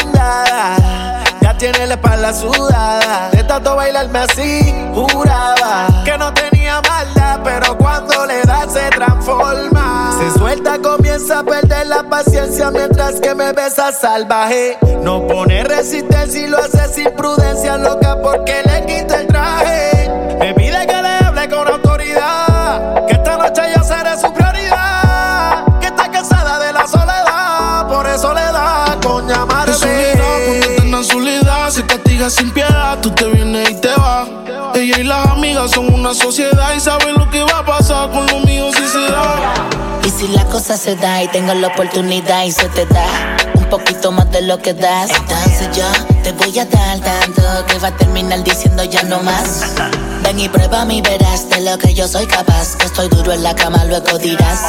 Sudada, 0.01 1.23
ya 1.41 1.57
tiene 1.57 1.87
la 1.87 1.93
espalda 1.95 2.33
sudada. 2.33 3.29
De 3.31 3.43
tanto 3.43 3.75
bailarme 3.75 4.19
así, 4.19 4.68
se 8.67 8.89
transforma. 8.89 10.17
Se 10.19 10.39
suelta, 10.39 10.79
comienza 10.79 11.39
a 11.39 11.43
perder 11.43 11.87
la 11.87 12.03
paciencia 12.03 12.71
mientras 12.71 13.19
que 13.19 13.35
me 13.35 13.51
besa 13.53 13.91
salvaje. 13.91 14.77
No 15.01 15.27
pone 15.27 15.63
resistencia 15.63 16.45
y 16.45 16.47
lo 16.47 16.57
hace 16.57 16.87
sin 16.93 17.11
prudencia, 17.11 17.77
loca, 17.77 18.17
porque 18.21 18.61
le 18.65 18.85
quita 18.85 19.21
el 19.21 19.27
traje. 19.27 20.09
Me 20.39 20.53
pide 20.53 20.87
que 20.87 21.01
le 21.01 21.25
hable 21.25 21.49
con 21.49 21.67
autoridad. 21.67 22.48
Se 31.79 31.85
castiga 31.85 32.29
sin 32.29 32.51
piedad, 32.51 32.99
tú 33.01 33.09
te 33.11 33.25
vienes 33.27 33.69
y 33.69 33.75
te 33.75 33.87
vas. 33.87 34.27
Ella 34.75 34.99
y 34.99 35.03
las 35.03 35.25
amigas 35.27 35.71
son 35.71 35.93
una 35.93 36.13
sociedad 36.13 36.73
y 36.75 36.79
saben 36.79 37.15
lo 37.15 37.29
que 37.29 37.41
va 37.43 37.59
a 37.59 37.65
pasar 37.65 38.09
con 38.11 38.25
los 38.27 38.43
si 40.19 40.27
la 40.27 40.43
cosa 40.47 40.75
se 40.75 40.97
da 40.97 41.23
y 41.23 41.29
tengo 41.29 41.53
la 41.53 41.67
oportunidad 41.67 42.43
y 42.43 42.51
se 42.51 42.67
te 42.67 42.85
da 42.87 43.37
un 43.55 43.63
poquito 43.69 44.11
más 44.11 44.29
de 44.31 44.41
lo 44.41 44.57
que 44.57 44.73
das, 44.73 45.09
entonces 45.11 45.69
yo 45.77 45.85
te 46.23 46.33
voy 46.33 46.59
a 46.59 46.65
dar 46.65 46.99
tanto 46.99 47.41
que 47.67 47.79
va 47.79 47.87
a 47.87 47.95
terminar 47.95 48.43
diciendo 48.43 48.83
ya 48.83 49.03
no 49.03 49.21
más. 49.21 49.63
Ven 50.23 50.39
y 50.39 50.49
prueba 50.49 50.83
mi 50.83 51.01
verás 51.01 51.49
de 51.49 51.61
lo 51.61 51.77
que 51.77 51.93
yo 51.93 52.07
soy 52.07 52.25
capaz. 52.27 52.75
Que 52.75 52.87
estoy 52.87 53.07
duro 53.07 53.31
en 53.31 53.43
la 53.43 53.55
cama, 53.55 53.85
luego 53.85 54.17
dirás. 54.17 54.59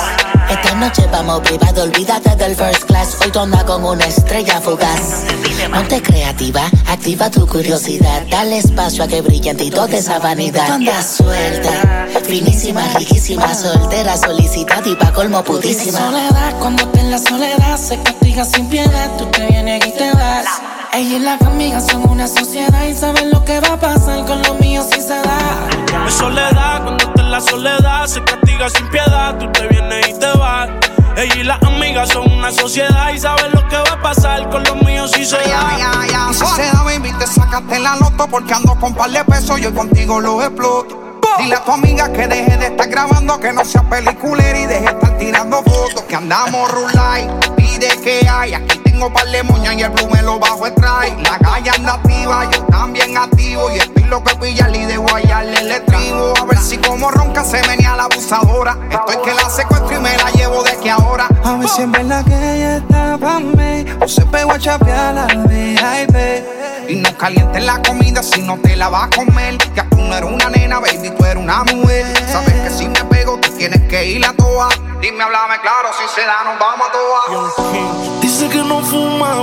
Esta 0.48 0.74
noche 0.74 1.06
vamos 1.10 1.40
privado, 1.40 1.82
olvídate 1.82 2.34
del 2.36 2.54
first 2.54 2.84
class. 2.84 3.16
Hoy 3.20 3.32
andas 3.36 3.64
con 3.64 3.84
una 3.84 4.04
estrella 4.04 4.60
fugaz. 4.60 5.24
Ponte 5.72 6.02
creativa, 6.02 6.62
activa 6.86 7.30
tu 7.30 7.46
curiosidad. 7.46 8.22
Dale 8.30 8.58
espacio 8.58 9.04
a 9.04 9.08
que 9.08 9.20
brille 9.20 9.50
en 9.50 9.56
ti 9.56 9.70
toda 9.70 9.96
esa 9.96 10.18
vanidad. 10.18 10.66
Tú 10.66 10.72
andas 10.74 11.16
suelta, 11.16 12.08
finísima, 12.24 12.82
riquísima, 12.96 13.54
soltera, 13.54 14.16
solicitada 14.16 14.88
y 14.88 14.94
putísima. 15.42 15.98
soledad, 15.98 16.58
cuando 16.58 16.88
te 16.88 17.00
en 17.00 17.10
la 17.10 17.18
soledad 17.18 17.76
se 17.76 18.00
castiga 18.02 18.44
sin 18.44 18.68
piedad. 18.68 19.10
Tú 19.18 19.26
te 19.26 19.46
vienes 19.46 19.86
y 19.86 19.92
te 19.92 20.12
vas. 20.12 20.46
Ella 20.92 21.16
y 21.16 21.18
las 21.20 21.40
amigas 21.42 21.86
son 21.86 22.08
una 22.08 22.26
sociedad 22.26 22.84
y 22.84 22.94
saben 22.94 23.30
lo 23.30 23.44
que 23.44 23.60
va 23.60 23.74
a 23.74 23.80
pasar 23.80 24.24
con 24.26 24.42
los 24.42 24.58
míos 24.60 24.86
si 24.92 25.00
se 25.00 25.08
da. 25.14 25.68
Es 26.06 26.14
soledad, 26.14 26.82
cuando 26.82 27.04
estás 27.04 27.24
en 27.24 27.30
la 27.30 27.40
soledad, 27.40 28.06
se 28.06 28.24
castiga 28.24 28.68
sin 28.70 28.88
piedad, 28.88 29.38
tú 29.38 29.50
te 29.52 29.68
vienes 29.68 30.08
y 30.08 30.14
te 30.14 30.32
vas. 30.32 30.68
Ella 31.16 31.34
y 31.36 31.44
las 31.44 31.62
amigas 31.62 32.08
son 32.08 32.30
una 32.32 32.50
sociedad 32.50 33.12
y 33.12 33.18
saben 33.18 33.52
lo 33.52 33.66
que 33.68 33.76
va 33.76 33.92
a 33.92 34.02
pasar 34.02 34.48
con 34.50 34.64
los 34.64 34.82
míos 34.82 35.10
si 35.14 35.24
se 35.24 35.36
da. 35.36 36.28
Y 36.30 36.34
si 36.34 36.46
se 36.46 36.62
da, 36.62 36.82
baby, 36.82 37.12
te 37.18 37.26
sacaste 37.26 37.78
la 37.78 37.96
loto 37.96 38.26
porque 38.28 38.52
ando 38.52 38.74
con 38.76 38.94
par 38.94 39.10
de 39.10 39.24
pesos, 39.24 39.60
yo 39.60 39.74
contigo 39.74 40.20
los 40.20 40.42
exploto. 40.42 41.09
Dile 41.38 41.54
a 41.54 41.64
tu 41.64 41.72
amiga 41.72 42.12
que 42.12 42.26
deje 42.26 42.56
de 42.56 42.66
estar 42.66 42.88
grabando, 42.88 43.38
que 43.40 43.52
no 43.52 43.64
sea 43.64 43.82
peliculera 43.82 44.58
y 44.58 44.66
deje 44.66 44.80
de 44.80 44.86
estar 44.86 45.18
tirando 45.18 45.62
fotos. 45.62 46.02
Que 46.02 46.16
andamos 46.16 46.70
rulay, 46.70 47.28
pide 47.56 47.88
que 48.02 48.28
hay. 48.28 48.54
Aquí 48.54 48.79
tengo 49.00 49.14
par 49.14 49.30
de 49.30 49.42
moñas 49.44 49.74
y 49.76 49.82
el 49.82 49.90
blue 49.92 50.10
me 50.10 50.20
lo 50.20 50.38
bajo 50.38 50.66
el 50.66 50.74
try. 50.74 51.22
La 51.22 51.38
calle 51.38 51.70
anda 51.70 51.94
activa, 51.94 52.44
yo 52.50 52.62
también 52.64 53.16
activo. 53.16 53.70
Y 53.70 53.78
estoy 53.78 54.02
loco 54.04 54.28
de 54.28 54.36
pillarle 54.36 54.78
y 54.78 54.84
de 54.84 54.98
guayarle 54.98 55.58
el 55.58 55.70
estribo. 55.70 56.34
A 56.38 56.44
ver 56.44 56.58
si 56.58 56.76
como 56.76 57.10
ronca 57.10 57.42
se 57.42 57.62
venía 57.62 57.96
la 57.96 58.04
abusadora. 58.04 58.76
Estoy 58.90 59.16
que 59.24 59.32
la 59.32 59.48
secuestro 59.48 59.96
y 59.96 60.00
me 60.00 60.14
la 60.18 60.30
llevo 60.32 60.62
de 60.62 60.76
que 60.76 60.90
ahora. 60.90 61.28
A 61.42 61.56
ver 61.56 61.68
si 61.70 61.80
en 61.80 61.92
verdad 61.92 62.22
que 62.26 62.34
ella 62.34 62.76
está 62.76 63.16
pa' 63.18 63.40
mí 63.40 63.86
O 64.00 64.06
se 64.06 64.24
pegó 64.26 64.52
a 64.52 64.58
chapear 64.58 65.14
la 65.14 65.26
VIP 65.26 66.88
Y 66.88 66.96
no 66.96 67.16
calientes 67.16 67.64
la 67.64 67.80
comida 67.80 68.22
si 68.22 68.42
no 68.42 68.58
te 68.58 68.76
la 68.76 68.90
vas 68.90 69.04
a 69.04 69.16
comer. 69.16 69.56
Ya 69.74 69.88
tú 69.88 69.96
no 69.96 70.14
eres 70.14 70.30
una 70.30 70.50
nena, 70.50 70.78
baby, 70.78 71.10
tú 71.16 71.24
eres 71.24 71.42
una 71.42 71.64
mujer. 71.64 72.04
Sabes 72.30 72.52
que 72.52 72.70
si 72.70 72.86
me 72.86 73.02
pego, 73.04 73.38
tú 73.38 73.50
tienes 73.56 73.80
que 73.88 74.04
ir 74.04 74.26
a 74.26 74.34
toa. 74.34 74.68
Dime, 75.00 75.24
háblame 75.24 75.58
claro, 75.62 75.88
si 75.98 76.06
se 76.14 76.26
da, 76.26 76.44
nos 76.44 76.58
vamos 76.58 76.86
a 76.86 76.92
toa. 76.92 78.20
Dice 78.20 78.48
que 78.48 78.58
no 78.58 78.82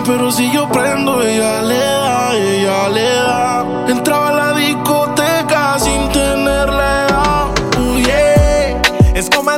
pero 0.06 0.32
si 0.32 0.52
yo 0.52 0.70
prendo, 0.70 1.22
ella 1.22 1.62
le 1.62 1.78
da, 1.78 2.36
ella 2.36 2.90
le 2.90 3.10
da. 3.16 3.66
Entraba 3.88 4.30
a 4.30 4.32
la 4.32 4.54
discoteca 4.54 5.78
sin 5.80 6.10
tenerle 6.10 6.84
edad. 6.84 7.48
Uh, 7.78 7.98
yeah. 7.98 8.82
Es 9.14 9.30
como 9.30 9.52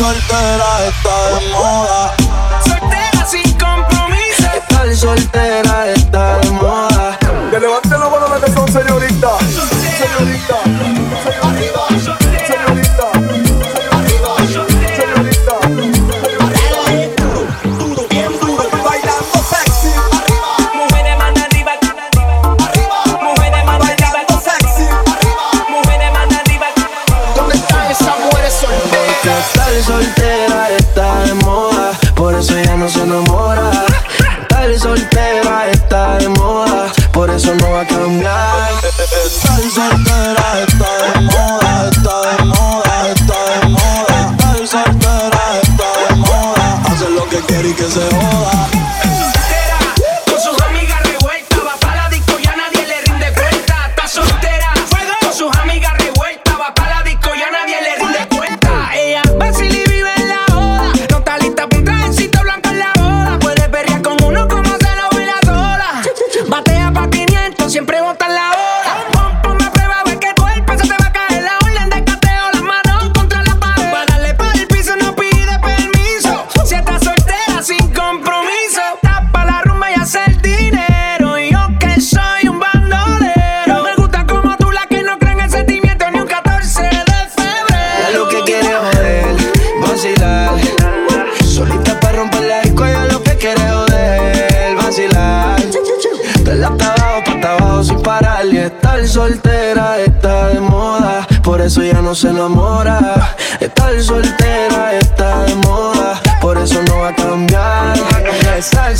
soltera 0.00 0.88
está 0.88 1.38
de 1.38 1.48
moda 1.50 1.99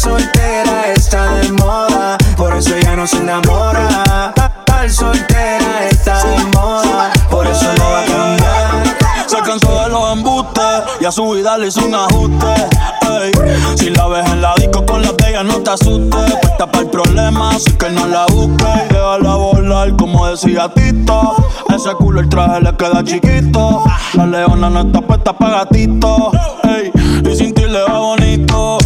soltera 0.00 0.92
está 0.94 1.34
de 1.34 1.52
moda, 1.52 2.16
por 2.36 2.56
eso 2.56 2.74
ella 2.74 2.96
no 2.96 3.06
se 3.06 3.18
enamora. 3.18 4.32
Al 4.72 4.90
soltera 4.90 5.88
está 5.90 6.24
de 6.24 6.44
moda, 6.56 7.10
por 7.28 7.46
eso 7.46 7.66
no 7.76 7.90
va 7.90 8.00
a 8.00 8.04
cambiar. 8.06 8.96
Se 9.26 9.36
cansó 9.40 9.82
de 9.82 9.88
los 9.90 10.12
embustes 10.12 10.64
y 11.00 11.04
a 11.04 11.12
su 11.12 11.30
vida 11.30 11.58
le 11.58 11.68
hizo 11.68 11.84
un 11.84 11.94
ajuste. 11.94 12.46
Si 13.76 13.90
la 13.90 14.08
ves 14.08 14.26
en 14.30 14.40
la 14.40 14.54
disco 14.54 14.86
con 14.86 15.02
la 15.02 15.12
bella 15.12 15.42
no 15.42 15.60
te 15.60 15.70
asustes. 15.70 16.32
Puesta 16.40 16.66
para 16.66 16.84
el 16.84 16.90
problema, 16.90 17.50
así 17.50 17.72
que 17.72 17.90
no 17.90 18.06
la 18.06 18.24
busques. 18.26 18.66
Y 18.88 18.94
déjala 18.94 19.34
volar, 19.34 19.96
como 19.96 20.26
decía 20.28 20.72
Tito. 20.72 21.36
Ese 21.68 21.92
culo 21.92 22.20
el 22.20 22.28
traje 22.30 22.62
le 22.62 22.74
queda 22.74 23.04
chiquito. 23.04 23.84
La 24.14 24.26
leona 24.26 24.70
no 24.70 24.80
está 24.80 25.02
puesta 25.02 25.34
para 25.34 25.58
gatito. 25.58 26.32
Y 27.30 27.36
sin 27.36 27.52
ti 27.52 27.64
le 27.66 27.82
va 27.82 27.98
bonito 27.98 28.78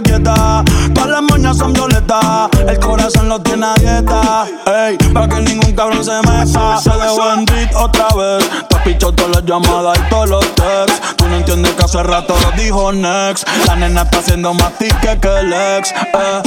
nunca. 0.00 0.64
Todas 0.94 1.10
las 1.10 1.22
moñas 1.22 1.56
son 1.56 1.72
violetas. 1.72 2.48
El 2.66 2.78
corazón 2.78 3.28
lo 3.28 3.40
tiene 3.40 3.66
a 3.66 3.74
dieta. 3.74 4.46
Ey, 4.66 4.96
para 5.12 5.28
que 5.28 5.40
ningún 5.42 5.72
cabrón 5.72 6.04
se 6.04 6.12
meta. 6.22 6.78
Se 6.80 6.90
dejó 6.90 7.32
en 7.32 7.44
beat 7.46 7.74
otra 7.74 8.08
vez. 8.16 8.48
Te 8.68 8.76
pichó 8.84 9.12
todas 9.12 9.36
las 9.36 9.44
llamadas 9.44 9.98
y 9.98 10.10
todos 10.10 10.28
los 10.28 10.54
texts. 10.54 11.00
Tú 11.16 11.26
no 11.26 11.36
entiendes 11.36 11.72
que 11.72 11.84
hace 11.84 12.02
rato 12.02 12.34
lo 12.42 12.62
dijo 12.62 12.92
Next. 12.92 13.46
La 13.66 13.76
nena 13.76 14.02
está 14.02 14.18
haciendo 14.18 14.54
más 14.54 14.72
tique 14.78 15.18
que 15.20 15.38
el 15.40 15.52
ex. 15.52 15.92
Eh. 15.92 16.42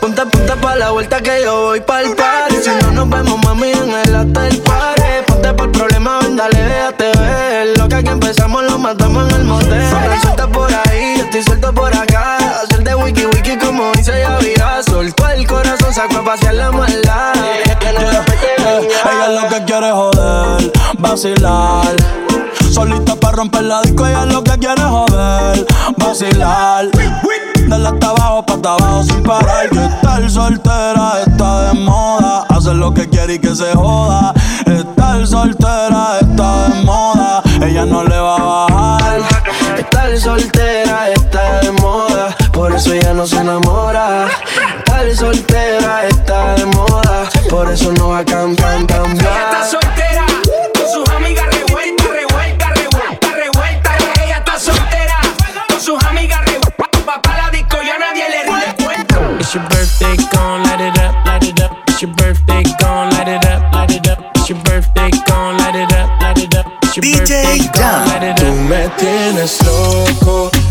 Punta 0.00 0.24
punta 0.26 0.56
pa' 0.56 0.76
la 0.76 0.90
vuelta 0.90 1.20
que 1.20 1.42
yo 1.42 1.62
voy 1.62 1.80
pa'l 1.80 2.14
party. 2.14 2.56
Si 2.62 2.70
no 2.82 2.90
nos 2.92 3.08
vemos, 3.08 3.38
mami, 3.44 3.70
en 3.70 3.90
el 3.90 4.14
hotel 4.14 4.58
party. 4.62 5.02
Ponte 5.26 5.52
por 5.54 5.72
problema, 5.72 6.18
ven, 6.20 6.36
dale, 6.36 6.62
déjate 6.62 7.12
ver. 7.18 7.78
Lo 7.78 7.88
que 7.88 7.96
aquí 7.96 8.08
empezamos 8.08 8.62
lo 8.64 8.78
matamos 8.78 9.28
en 9.30 9.36
el 9.36 9.44
motel. 9.44 9.90
Suelta 10.20 10.46
por 10.48 10.70
ahí, 10.72 11.14
yo 11.18 11.24
estoy 11.24 11.42
suelto 11.42 11.72
por 11.72 11.94
acá. 11.94 12.51
Wiki 13.04 13.26
wiki 13.26 13.56
como 13.58 13.92
dice 13.92 14.12
Yavira. 14.20 14.82
Soltó 14.82 15.28
el 15.28 15.46
corazón, 15.46 15.92
sacó 15.92 16.18
a 16.18 16.24
pasear 16.24 16.54
la 16.54 16.70
maldad. 16.70 17.34
Ella 17.80 19.28
lo 19.28 19.48
que 19.48 19.64
quiere 19.64 19.88
es 19.88 19.94
joder, 19.94 20.72
vacilar. 20.98 21.96
Solita 22.70 23.16
para 23.16 23.36
romper 23.36 23.62
la 23.64 23.82
disco, 23.82 24.06
ella 24.06 24.24
lo 24.24 24.42
que 24.42 24.58
quiere 24.58 24.80
es 24.80 24.88
joder, 24.88 25.66
vacilar. 25.96 26.88
Dale 27.68 27.88
hasta 27.88 28.08
abajo, 28.08 28.46
pa' 28.46 28.54
hasta 28.54 28.72
abajo 28.74 29.02
sin 29.04 29.22
parar. 29.22 29.68
Que 29.70 29.84
estar 29.84 30.30
soltera 30.30 31.22
está 31.26 31.72
de 31.72 31.80
moda. 31.80 32.44
Hacer 32.48 32.74
lo 32.74 32.92
que 32.92 33.08
quiere 33.08 33.34
y 33.34 33.38
que 33.38 33.54
se 33.54 33.72
joda. 33.74 34.34
Estar 34.66 35.26
soltera 35.26 36.18
está 36.20 36.68
de 36.68 36.84
moda. 36.84 37.42
Ella 37.62 37.84
no 37.86 38.04
le 38.04 38.18
va 38.18 38.36
a 38.36 38.66
bajar. 38.66 39.20
Estar 39.78 40.18
soltera 40.18 41.10
está 41.10 41.60
de 41.60 41.72
moda, 41.72 42.36
por 42.62 42.72
eso 42.72 42.92
ella 42.92 43.12
no 43.12 43.26
se 43.26 43.38
enamora. 43.38 44.28
Estar 44.78 45.16
soltera 45.16 46.06
está 46.06 46.54
de 46.54 46.66
moda, 46.66 47.28
por 47.50 47.68
eso 47.68 47.90
no 47.90 48.10
va 48.10 48.18
a 48.18 48.24
cambiar, 48.24 48.76
Ella 48.76 49.50
está 49.50 49.64
soltera, 49.68 50.26
con 50.72 50.86
sus 50.88 51.08
amigas 51.10 51.44
revuelta, 51.50 52.04
revuelta, 52.04 52.68
revuelta, 52.68 53.28
revuelta. 53.34 53.90
Ella 54.24 54.36
está 54.36 54.60
soltera, 54.60 55.18
con 55.70 55.80
sus 55.80 56.04
amigas 56.04 56.40
revuelta. 56.44 57.04
Papá 57.04 57.36
la 57.36 57.50
disco 57.50 57.78
ya 57.82 57.98
nadie 57.98 58.28
le 58.30 58.44
rinde 58.44 58.84
cuenta. 58.84 59.18
It's 59.40 59.54
your 59.54 59.64
birthday, 59.68 60.16
gon' 60.32 60.62
light 60.62 60.80
it 60.80 60.98
up, 61.00 61.26
light 61.26 61.42
it 61.42 61.60
up. 61.60 61.72
It's 61.88 62.00
your 62.00 62.14
birthday, 62.14 62.62
gon' 62.78 63.10
light 63.10 63.26
it 63.26 63.44
up, 63.44 63.74
light 63.74 63.90
it 63.90 64.08
up. 64.08 64.18
It's 64.36 64.48
your 64.48 64.62
birthday, 64.62 65.10
gon' 65.26 65.58
light 65.58 65.74
it 65.74 65.92
up, 65.94 66.22
light 66.22 66.38
it 66.38 66.54
up. 66.54 66.66
It's 66.84 66.96
your 66.96 67.18
birthday, 67.18 67.58
gon' 67.74 68.06
light 68.06 68.22
it 68.22 68.36
Tú 68.36 68.52
me 68.52 68.88
tienes 68.98 69.58
loco 69.64 70.61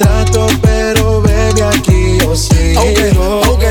trato 0.00 0.46
pero 0.62 1.20
baby 1.20 1.60
aquí 1.60 2.18
yo 2.20 2.34
sigo. 2.34 2.80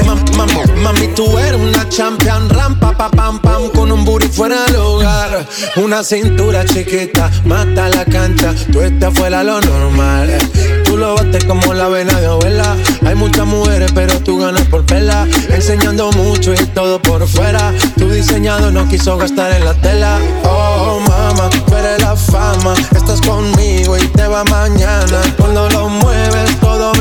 Mam- 0.06 0.26
mam- 0.38 0.76
Mami, 0.84 1.08
tú 1.16 1.38
eres 1.38 1.60
una 1.60 1.88
champion, 1.90 2.50
rampa, 2.50 2.96
pa, 2.96 3.10
pam, 3.12 3.40
pam, 3.40 3.70
con 3.70 3.92
un 3.92 4.06
booty 4.06 4.28
fuera 4.28 4.64
del 4.66 4.78
hogar. 4.78 5.46
Una 5.76 6.04
cintura 6.04 6.64
chiquita, 6.66 7.30
mata 7.46 7.90
la 7.90 8.06
cancha, 8.06 8.54
tú 8.72 8.82
estás 8.82 9.14
fuera 9.14 9.44
lo 9.44 9.60
normal. 9.60 10.38
Tú 10.86 10.98
lo 10.98 11.16
bates 11.16 11.44
como 11.46 11.74
la 11.74 11.88
vena 11.90 12.20
de 12.20 12.26
abuela. 12.28 12.76
Hay 13.06 13.14
muchas 13.16 13.46
mujeres, 13.46 13.92
pero 13.94 14.20
tú 14.22 14.40
ganas 14.40 14.64
por 14.68 14.86
vela. 14.86 15.28
Enseñando 15.50 16.12
mucho 16.14 16.54
y 16.54 16.66
todo 16.68 17.00
por 17.02 17.28
fuera. 17.28 17.74
Tu 17.98 18.10
diseñado 18.10 18.72
no 18.72 18.88
quiso 18.88 19.18
gastar 19.18 19.52
en 19.52 19.66
la 19.66 19.74
tela. 19.76 20.18
Oh, 20.46 21.00
mama, 21.08 21.50
tú 21.50 21.76
eres 21.76 22.02
la 22.02 22.16
fama. 22.16 22.74
Estás 22.96 23.22
conmigo 23.22 23.98
y 23.98 24.08
te 24.08 24.28
va 24.28 24.44
mañana. 24.46 25.22
Cuando 25.38 25.70
lo 25.70 25.90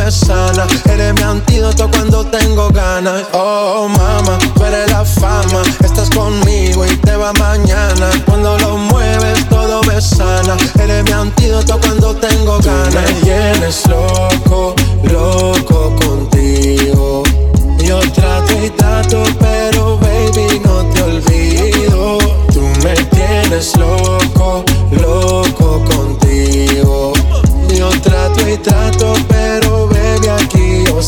me 0.09 0.12
sana. 0.12 0.66
Eres 0.90 1.12
mi 1.14 1.22
antídoto 1.22 1.90
cuando 1.90 2.24
tengo 2.24 2.70
ganas. 2.70 3.26
Oh, 3.32 3.88
mama, 3.88 4.38
tú 4.54 4.64
eres 4.64 4.90
la 4.90 5.04
fama. 5.04 5.62
Estás 5.84 6.09
conmigo 6.09 6.86
y 6.86 6.96
te 6.96 7.14
va 7.14 7.32
mañana. 7.34 8.09
Cuando 8.24 8.56
lo 8.59 8.78
mueves, 8.78 9.46
todo 9.50 9.82
me 9.82 10.00
sana. 10.00 10.56
Eres 10.80 11.04
mi 11.04 11.12
antídoto 11.12 11.78
cuando 11.80 12.14
tengo 12.16 12.59
ganas. 12.61 12.94
me 12.94 13.20
tienes 13.20 13.86
loco, 13.86 14.74
loco 15.02 15.94
contigo. 15.96 17.22
Yo 17.78 18.00
trato 18.12 18.52
y 18.64 18.70
trato, 18.70 19.22
pero 19.38 19.98
baby, 19.98 20.61
no 20.64 20.86
te 20.86 21.02
olvido. 21.02 22.18
Tú 22.54 22.62
me 22.82 22.94
tienes 23.14 23.76
loco, 23.76 24.64
loco 24.90 25.84
contigo. 25.84 27.12
Yo 27.74 27.90
trato 28.00 28.48
y 28.48 28.56
trato, 28.56 29.12
pero 29.28 29.68
Ooh, 30.99 31.01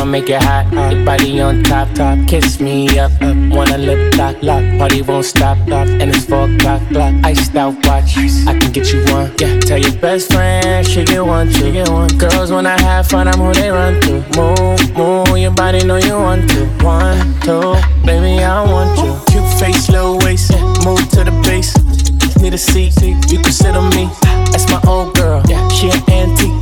I 0.00 0.04
make 0.04 0.28
it 0.28 0.42
hot, 0.42 0.66
your 0.72 1.04
body 1.04 1.40
on 1.40 1.62
top, 1.62 1.88
top. 1.94 2.18
Kiss 2.26 2.58
me 2.58 2.98
up, 2.98 3.12
up. 3.22 3.36
Wanna 3.54 3.78
lip 3.78 4.16
lock, 4.16 4.42
lock. 4.42 4.64
Party 4.78 5.00
won't 5.02 5.24
stop, 5.24 5.58
stop. 5.64 5.86
And 5.86 6.10
it's 6.10 6.24
four 6.24 6.50
o'clock, 6.50 6.82
clock. 6.88 7.14
Iced 7.22 7.54
out 7.54 7.74
watch, 7.86 8.16
I 8.48 8.58
can 8.58 8.72
get 8.72 8.92
you 8.92 9.04
one. 9.12 9.30
Yeah, 9.38 9.60
tell 9.60 9.78
your 9.78 9.94
best 10.00 10.32
friend 10.32 10.84
she 10.84 11.04
get 11.04 11.24
one, 11.24 11.52
she 11.52 11.70
get 11.70 11.88
one. 11.88 12.08
Girls 12.18 12.50
when 12.50 12.66
I 12.66 12.76
have 12.80 13.06
fun, 13.06 13.28
I'm 13.28 13.38
who 13.38 13.54
they 13.54 13.70
run 13.70 14.00
to. 14.00 14.14
Move, 14.36 14.96
move, 14.96 15.38
your 15.38 15.52
body 15.52 15.84
know 15.84 15.98
you 15.98 16.16
want 16.16 16.50
to. 16.50 16.66
One, 16.82 17.32
two, 17.42 17.76
baby 18.04 18.42
I 18.42 18.60
want 18.64 18.98
you. 18.98 19.14
Cute 19.30 19.60
face, 19.60 19.88
low 19.88 20.18
waist, 20.18 20.50
yeah. 20.50 20.60
move 20.84 21.08
to 21.10 21.22
the 21.22 21.30
base. 21.44 21.76
Need 22.42 22.54
a 22.54 22.58
seat, 22.58 23.00
you 23.30 23.38
can 23.38 23.52
sit 23.52 23.76
on 23.76 23.88
me. 23.90 24.10
That's 24.50 24.68
my 24.68 24.80
old 24.88 25.14
girl, 25.14 25.40
yeah. 25.46 25.68
She 25.68 25.88
an 25.88 26.02
antique. 26.10 26.61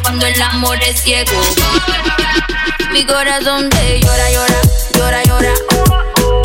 cuando 0.00 0.26
el 0.26 0.40
amor 0.40 0.78
es 0.82 1.02
ciego. 1.02 1.32
Mi 2.92 3.04
corazón 3.04 3.68
te 3.68 4.00
llora, 4.00 4.30
llora, 4.30 4.60
llora, 4.94 5.24
llora, 5.24 5.54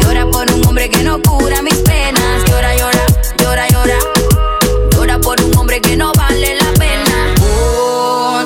llora 0.01 0.25
por 0.31 0.51
un 0.51 0.65
hombre 0.65 0.89
que 0.89 1.03
no 1.03 1.21
cura 1.21 1.61
mis 1.61 1.75
penas. 1.75 2.43
Llora, 2.49 2.75
llora, 2.75 3.05
llora, 3.37 3.67
llora. 3.69 3.97
Llora 4.91 5.19
por 5.19 5.41
un 5.41 5.55
hombre 5.57 5.79
que 5.81 5.95
no 5.95 6.11
vale 6.13 6.55
la 6.55 6.71
pena. 6.73 7.35
Oh, 7.41 8.45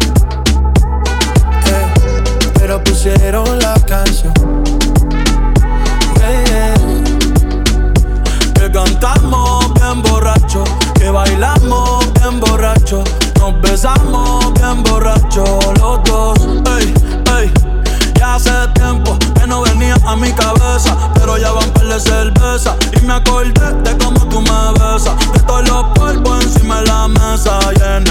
pero 2.61 2.81
pusieron 2.83 3.59
la 3.59 3.73
canción. 3.87 4.31
Que 8.53 8.71
cantamos 8.71 9.73
bien 9.73 10.01
borracho, 10.03 10.63
que 10.93 11.09
bailamos 11.09 12.05
bien 12.13 12.39
borracho, 12.39 13.03
nos 13.39 13.59
besamos 13.61 14.53
bien 14.53 14.83
borracho 14.83 15.43
los 15.79 16.03
dos. 16.03 16.37
Ey, 16.77 16.93
ey, 17.39 17.51
ya 18.13 18.35
hace 18.35 18.51
tiempo 18.75 19.17
que 19.33 19.47
no 19.47 19.63
venía 19.63 19.95
a 20.05 20.15
mi 20.15 20.31
cabeza, 20.31 20.95
pero 21.15 21.37
ya 21.39 21.51
van 21.51 21.69
par 21.71 21.87
de 21.87 21.99
cerveza 21.99 22.75
y 22.95 23.05
me 23.05 23.13
acordé 23.13 23.73
de 23.83 23.97
cómo 23.97 24.19
tú 24.29 24.39
me 24.39 24.73
besas, 24.73 25.15
de 25.33 25.39
todos 25.39 25.67
los 25.67 25.83
polvos 25.95 26.45
encima 26.45 26.81
de 26.81 26.87
la 26.87 27.07
mesa 27.07 27.59
carro, 27.79 28.10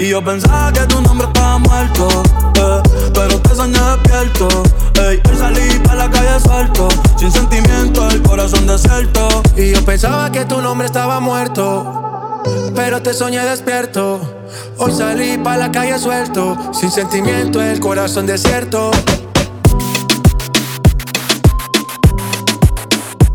Y 0.00 0.08
yo 0.08 0.24
pensaba 0.24 0.72
que 0.72 0.80
tu 0.86 0.98
nombre 1.02 1.26
estaba 1.26 1.58
muerto, 1.58 2.08
eh, 2.54 2.82
pero 3.12 3.38
te 3.38 3.54
soñé 3.54 3.78
despierto. 3.78 4.48
Ey, 4.94 5.18
eh. 5.18 5.36
salí 5.36 5.78
para 5.84 6.06
la 6.06 6.10
calle 6.10 6.40
suelto, 6.40 6.88
sin 7.18 7.30
sentimiento, 7.30 8.08
el 8.08 8.22
corazón 8.22 8.66
desierto. 8.66 9.28
Y 9.58 9.72
yo 9.74 9.84
pensaba 9.84 10.32
que 10.32 10.46
tu 10.46 10.62
nombre 10.62 10.86
estaba 10.86 11.20
muerto, 11.20 12.40
pero 12.74 13.02
te 13.02 13.12
soñé 13.12 13.40
despierto. 13.40 14.20
Hoy 14.78 14.90
salí 14.90 15.36
para 15.36 15.58
la 15.58 15.70
calle 15.70 15.98
suelto, 15.98 16.56
sin 16.72 16.90
sentimiento, 16.90 17.60
el 17.60 17.78
corazón 17.78 18.24
desierto. 18.24 18.92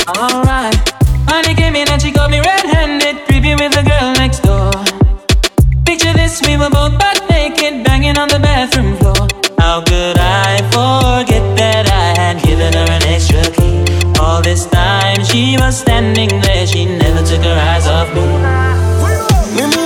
Alright, 0.07 0.93
honey 1.27 1.53
came 1.53 1.75
in 1.75 1.87
and 1.89 2.01
she 2.01 2.09
got 2.09 2.31
me 2.31 2.39
red-handed, 2.39 3.17
creepy 3.27 3.53
with 3.53 3.71
the 3.71 3.83
girl 3.83 4.13
next 4.13 4.41
door. 4.41 4.64
Yes, 6.35 6.47
we 6.49 6.57
were 6.57 6.69
both 6.69 6.99
butt 6.99 7.23
naked, 7.29 7.85
banging 7.85 8.17
on 8.17 8.27
the 8.27 8.39
bathroom 8.39 8.97
floor. 8.97 9.15
How 9.57 9.81
could 9.81 10.17
I 10.19 10.57
forget 10.75 11.43
that 11.55 11.87
I 11.89 12.19
had 12.19 12.43
given 12.43 12.73
her 12.73 12.91
an 12.91 13.03
extra 13.03 13.41
key? 13.55 13.79
All 14.19 14.41
this 14.41 14.65
time 14.65 15.23
she 15.23 15.55
was 15.57 15.79
standing 15.79 16.41
there, 16.41 16.67
she 16.67 16.83
never 16.87 17.25
took 17.25 17.41
her 17.41 17.57
eyes 17.57 17.87
off 17.87 18.13
me. 18.13 19.84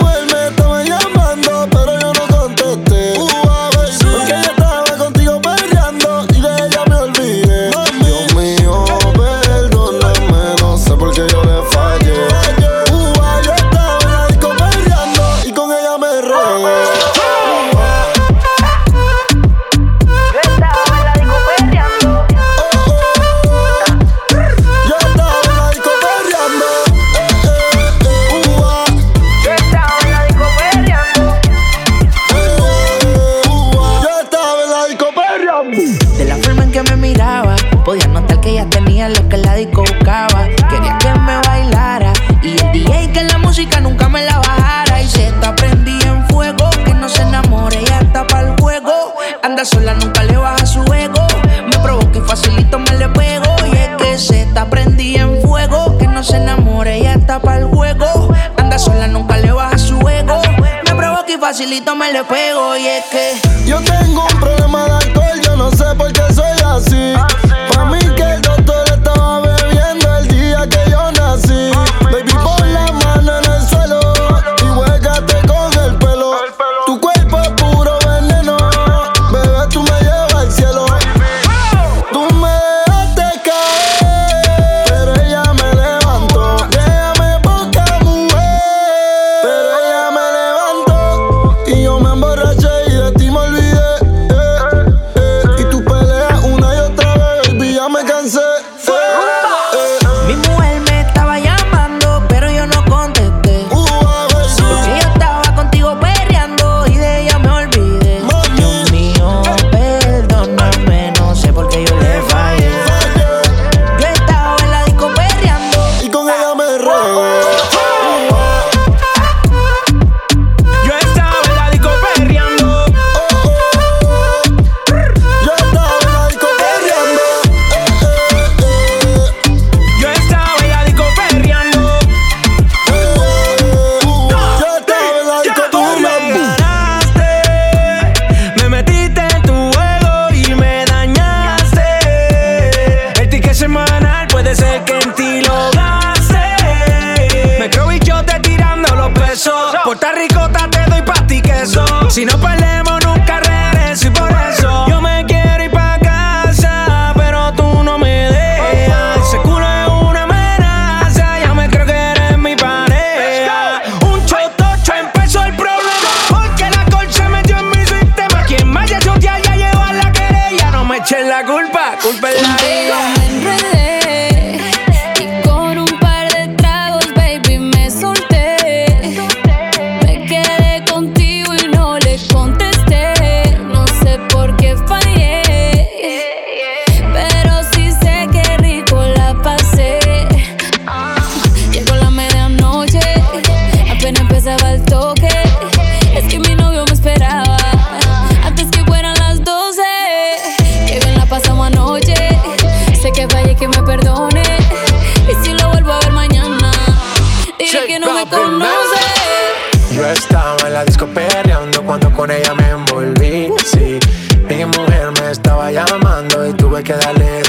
que 216.84 216.94
darle 216.94 217.42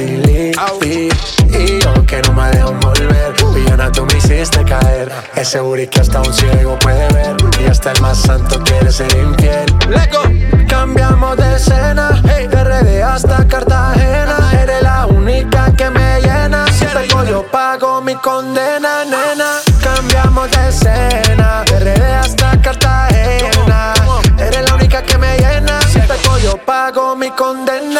Y 1.52 1.78
yo 1.80 2.06
que 2.06 2.20
no 2.22 2.32
me 2.32 2.50
dejo 2.50 2.72
volver 2.74 3.34
Villana, 3.54 3.90
tú 3.92 4.04
me 4.06 4.18
hiciste 4.18 4.64
caer. 4.64 5.10
Es 5.34 5.48
seguro 5.48 5.82
que 5.90 6.00
hasta 6.00 6.20
un 6.20 6.32
ciego 6.32 6.78
puede 6.78 7.06
ver. 7.12 7.36
Y 7.60 7.66
hasta 7.66 7.92
el 7.92 8.00
más 8.00 8.18
santo 8.18 8.60
quiere 8.64 8.90
ser 8.90 9.12
infiel. 9.16 9.66
Lego. 9.88 10.22
Cambiamos 10.68 11.36
de 11.36 11.56
escena. 11.56 12.22
Hey. 12.24 12.46
De 12.48 12.64
RD 12.64 13.02
hasta 13.02 13.46
Cartagena. 13.46 14.50
Eres 14.62 14.82
la 14.82 15.06
única 15.06 15.72
que 15.76 15.90
me 15.90 16.20
llena. 16.20 16.66
Si 16.68 16.86
te 16.86 17.08
yo 17.28 17.44
pago 17.50 18.00
mi 18.00 18.14
condena, 18.16 19.04
nena. 19.04 19.60
Cambiamos 19.82 20.50
de 20.50 20.68
escena. 20.68 21.64
De 21.64 21.80
RD 21.80 22.02
hasta 22.14 22.60
Cartagena. 22.60 23.94
Eres 24.38 24.68
la 24.68 24.74
única 24.74 25.02
que 25.02 25.18
me 25.18 25.36
llena. 25.38 25.80
Si 25.82 26.00
te 26.00 26.14
yo 26.42 26.56
pago 26.64 27.16
mi 27.16 27.30
condena. 27.30 27.99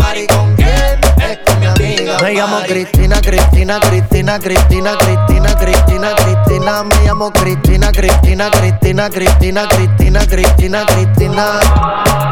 Mari 0.00 0.26
con 0.26 0.54
quién? 0.56 0.98
Es 1.18 1.38
con 1.46 1.60
mi 1.60 1.66
amiga 1.66 2.18
Me 2.22 2.32
llamo 2.34 2.60
Cristina, 2.66 3.20
Cristina, 3.20 3.78
Cristina, 3.80 4.38
Cristina, 4.38 4.96
Cristina, 4.98 5.54
Cristina, 5.54 6.14
Cristina. 6.16 6.82
Me 6.84 6.96
llamo 7.04 7.30
Cristina, 7.32 7.92
Cristina, 7.92 8.50
Cristina, 8.50 9.10
Cristina, 9.10 9.68
Cristina, 9.68 10.26
Cristina, 10.26 10.86
Cristina. 10.86 11.60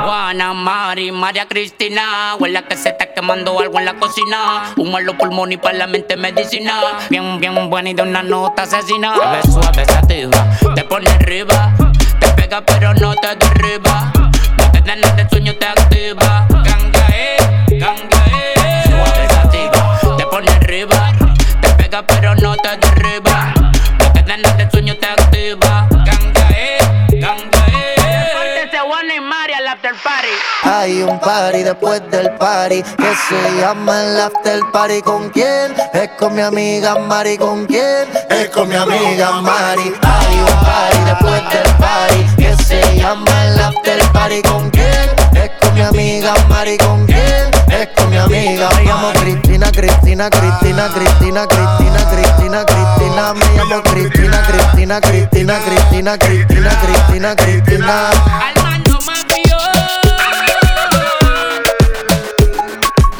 Juana, 0.05 0.53
Mari, 0.55 1.13
María 1.13 1.47
Cristina. 1.47 2.35
Huele 2.39 2.65
que 2.65 2.77
se 2.77 2.91
está 2.91 3.13
quemando 3.13 3.59
algo 3.61 3.79
en 3.79 3.85
la 3.85 3.95
cocina. 3.95 4.73
Humo 4.77 4.99
en 4.99 5.07
los 5.07 5.15
pulmones 5.17 5.57
y 5.57 5.59
para 5.59 5.77
la 5.79 5.87
mente 5.87 6.17
medicina. 6.17 6.81
Bien, 7.11 7.39
bien 7.39 7.69
buena 7.71 7.91
y 7.91 7.95
de 7.95 8.03
una 8.03 8.23
nota 8.23 8.63
asesina. 8.63 9.13
Bebé 9.13 9.43
suave, 9.43 9.85
sativa, 9.85 10.45
te 10.75 10.85
pone 10.85 11.11
arriba. 11.11 11.73
Te 12.21 12.29
pega 12.31 12.63
pero 12.65 12.95
no 12.95 13.15
te 13.15 13.29
derriba. 13.37 14.13
No 14.59 14.71
te 14.73 14.81
dan 14.81 15.01
de 15.17 15.29
sueño, 15.29 15.55
te 15.57 15.67
activa. 15.67 16.47
Ganga, 16.49 17.07
eh, 17.13 17.37
ganga, 17.79 18.19
eh. 18.27 18.83
Suave, 18.89 19.29
sativa, 19.31 20.17
te 20.17 20.27
pone 20.27 20.51
arriba. 20.51 21.13
Te 21.61 21.69
pega 21.75 22.03
pero 22.07 22.35
no 22.37 22.57
te 22.57 22.77
derriba. 22.77 23.55
No 23.99 24.13
te 24.13 24.23
dan 24.23 24.43
de 24.43 24.71
sueño, 24.71 24.97
te 24.97 25.07
activa. 25.07 25.89
Ganga, 25.91 26.49
eh, 26.55 26.79
ganga, 27.13 27.67
eh. 27.69 28.67
Ponte 28.67 28.79
Juana 28.79 29.15
y 29.15 29.21
Mari 29.21 29.53
al 29.55 29.69
after 29.69 29.95
party. 30.03 30.29
Hay 30.65 31.03
un 31.03 31.19
party 31.21 31.63
después 31.63 32.03
del 32.11 32.31
party 32.33 32.83
que 32.83 33.15
se 33.29 33.61
llama 33.61 34.03
el 34.05 34.21
after 34.21 34.61
party 34.73 35.01
con 35.03 35.31
quién? 35.31 35.75
Es 35.95 36.09
con 36.19 36.35
mi 36.35 36.43
amiga 36.43 36.97
Mari 36.99 37.39
con 37.39 37.67
quién? 37.67 38.09
Es 38.29 38.49
con 38.51 38.69
mi 38.69 38.75
amiga 38.75 39.41
Mari. 39.41 39.95
Hay 40.03 40.39
un 40.41 40.65
party 40.67 40.99
después 41.07 41.43
del 41.51 41.75
party 41.77 42.37
que 42.37 42.65
se 42.65 42.97
llama 42.97 43.45
el 43.47 43.61
after 43.61 44.03
party 44.13 44.43
con 44.43 44.69
quién? 44.71 45.09
Es 45.35 45.51
con 45.61 45.75
mi 45.75 45.81
amiga 45.83 46.35
Mari 46.49 46.77
con 46.79 47.07
quién? 47.07 47.58
Es 47.79 47.89
con 47.95 48.11
mi 48.11 48.17
amiga. 48.17 48.71
Me 48.75 48.85
llamo 48.85 49.13
Cristina, 49.13 49.71
Cristina, 49.71 50.29
Cristina, 50.29 50.89
Cristina, 50.89 51.47
Cristina, 51.47 52.11
Cristina, 52.11 52.65
Cristina. 52.65 53.35
Me 53.35 53.47
llamo 53.55 53.83
Cristina, 53.83 54.43
Cristina, 54.43 55.01
Cristina, 55.01 55.59
Cristina, 55.61 56.17
Cristina, 56.17 56.77
Cristina, 56.81 57.35
Cristina. 57.37 58.11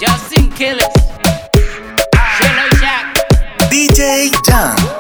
Justin 0.01 0.51
Killers. 0.55 0.89
Shelo 2.37 2.69
Jack. 2.81 3.69
DJ 3.71 4.33
Jan. 4.43 4.98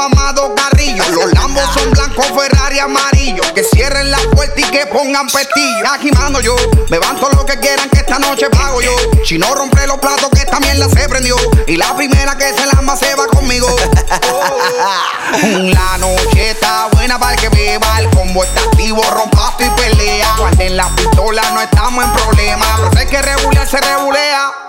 Amado 0.00 0.54
Carrillo. 0.54 1.04
Los 1.10 1.32
lambos 1.32 1.64
son 1.74 1.90
blancos, 1.90 2.26
Ferrari 2.26 2.78
amarillo. 2.78 3.42
Que 3.54 3.62
cierren 3.62 4.10
la 4.10 4.18
puerta 4.34 4.60
y 4.60 4.64
que 4.64 4.86
pongan 4.86 5.26
pestillo. 5.28 5.84
Aquí 5.92 6.10
mando 6.12 6.40
yo, 6.40 6.56
beban 6.88 7.18
todo 7.18 7.30
lo 7.30 7.46
que 7.46 7.58
quieran 7.58 7.88
que 7.90 7.98
esta 7.98 8.18
noche 8.18 8.48
pago 8.50 8.80
yo. 8.80 8.94
Si 9.24 9.38
no 9.38 9.54
rompe 9.54 9.86
los 9.86 9.98
platos 9.98 10.30
que 10.30 10.40
esta 10.40 10.60
mierda 10.60 10.88
se 10.88 11.08
prendió. 11.08 11.36
Y 11.66 11.76
la 11.76 11.94
primera 11.96 12.36
que 12.36 12.52
se 12.52 12.66
la 12.66 12.74
se 12.96 13.14
va 13.14 13.26
conmigo. 13.26 13.66
La 15.42 15.98
noche 15.98 16.50
está 16.50 16.86
buena 16.92 17.18
para 17.18 17.34
el 17.34 17.40
que 17.40 17.48
beba. 17.48 17.98
El 17.98 18.08
combo 18.10 18.44
está 18.44 18.60
activo, 18.60 19.02
rompasto 19.10 19.64
y 19.64 19.70
pelea. 19.70 20.36
Guarden 20.38 20.76
la 20.76 20.88
pistola, 20.94 21.42
no 21.52 21.60
estamos 21.60 22.04
en 22.04 22.12
problema. 22.12 22.66
Pero 22.90 23.00
hay 23.00 23.06
que 23.06 23.22
regular, 23.22 23.66
se 23.66 23.80
regulea. 23.80 24.63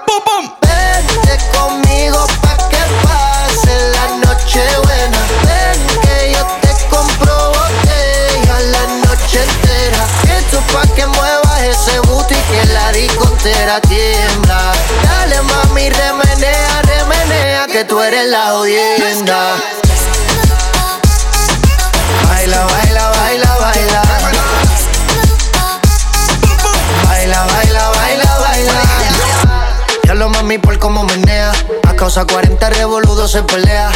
Discontera 13.66 13.82
tiembla. 13.82 14.72
Dale 15.04 15.42
mami, 15.42 15.90
remenea, 15.90 16.82
remenea, 16.84 17.68
que 17.68 17.84
tú 17.86 18.00
eres 18.02 18.28
la 18.30 18.52
jodienda. 18.52 19.56
Baila, 22.30 22.66
baila, 22.66 23.10
baila, 23.10 23.56
baila. 23.60 24.02
Baila, 27.08 27.46
baila, 27.46 27.90
baila, 27.90 28.38
baila. 28.40 28.82
Ya 30.04 30.14
lo 30.14 30.30
mami 30.30 30.58
por 30.58 30.78
cómo 30.80 31.04
menea. 31.04 31.52
A 31.88 31.96
causa 31.96 32.26
40 32.26 32.70
revoludos 32.70 33.32
se 33.32 33.42
pelea. 33.44 33.92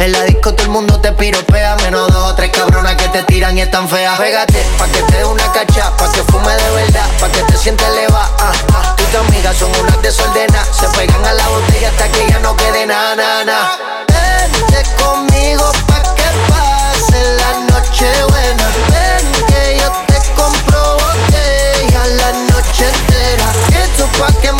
En 0.00 0.12
la 0.12 0.22
disco 0.22 0.54
todo 0.54 0.64
el 0.64 0.70
mundo 0.70 0.98
te 0.98 1.12
piropea. 1.12 1.76
Menos 1.76 2.10
dos 2.10 2.32
o 2.32 2.34
tres 2.34 2.50
cabronas 2.50 2.96
que 2.96 3.06
te 3.08 3.22
tiran 3.24 3.58
y 3.58 3.60
están 3.60 3.86
feas. 3.86 4.18
Pégate 4.18 4.64
pa' 4.78 4.86
que 4.86 5.02
te 5.02 5.18
dé 5.18 5.24
una 5.26 5.52
cacha, 5.52 5.94
pa' 5.98 6.10
que 6.10 6.22
fume 6.22 6.56
de 6.56 6.70
verdad, 6.70 7.06
pa' 7.20 7.28
que 7.28 7.42
te 7.42 7.54
sientes 7.58 7.86
eleva. 7.86 8.26
Ah, 8.38 8.52
ah, 8.72 8.94
tú 8.96 9.02
y 9.02 9.06
tu 9.08 9.18
amiga 9.18 9.52
son 9.52 9.70
unas 9.78 10.00
desordenadas. 10.00 10.68
Se 10.74 10.88
pegan 10.96 11.22
a 11.22 11.34
la 11.34 11.46
botella 11.48 11.90
hasta 11.90 12.08
que 12.12 12.26
ya 12.30 12.38
no 12.38 12.56
quede 12.56 12.86
nada, 12.86 13.14
nada, 13.14 13.44
nada. 13.44 13.78
Vente 14.08 14.90
conmigo 15.02 15.70
pa' 15.86 16.02
que 16.14 16.28
pase 16.48 17.22
la 17.36 17.74
noche 17.74 18.10
buena. 18.30 18.68
Ven 18.88 19.46
que 19.48 19.80
yo 19.80 19.92
te 20.06 20.32
compro 20.32 20.94
botella 20.94 22.06
la 22.06 22.32
noche 22.54 22.88
entera. 22.88 23.52
Esto 23.84 24.08
pa' 24.18 24.32
que 24.40 24.50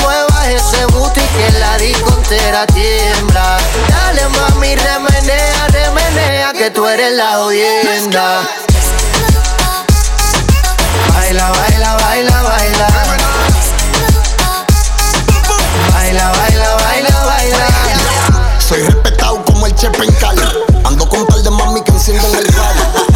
ese 0.49 0.86
booty 0.86 1.20
que 1.20 1.59
la 1.59 1.76
discontera 1.78 2.66
tiembla. 2.66 3.59
Dale 3.88 4.28
mami, 4.28 4.74
remenea, 4.74 5.66
remenea, 5.68 6.53
que 6.53 6.70
tú 6.70 6.86
eres 6.86 7.12
la 7.12 7.36
jodienda. 7.36 8.43
Baila, 11.14 11.51
baila, 11.51 11.95
baila, 11.97 12.43
baila. 12.43 12.88
Baila, 15.93 16.32
baila, 16.32 16.74
baila, 16.76 17.24
baila. 17.26 17.66
Soy 18.59 18.82
respetado 18.82 19.45
como 19.45 19.66
el 19.66 19.74
Chepe 19.74 20.05
en 20.05 20.12
Cali. 20.14 20.43
Ando 20.84 21.09
con 21.09 21.26
par 21.26 21.38
de 21.38 21.51
mami 21.51 21.82
que 21.82 21.93
encienden 21.93 22.34
el 22.34 22.47
radio. 22.53 23.09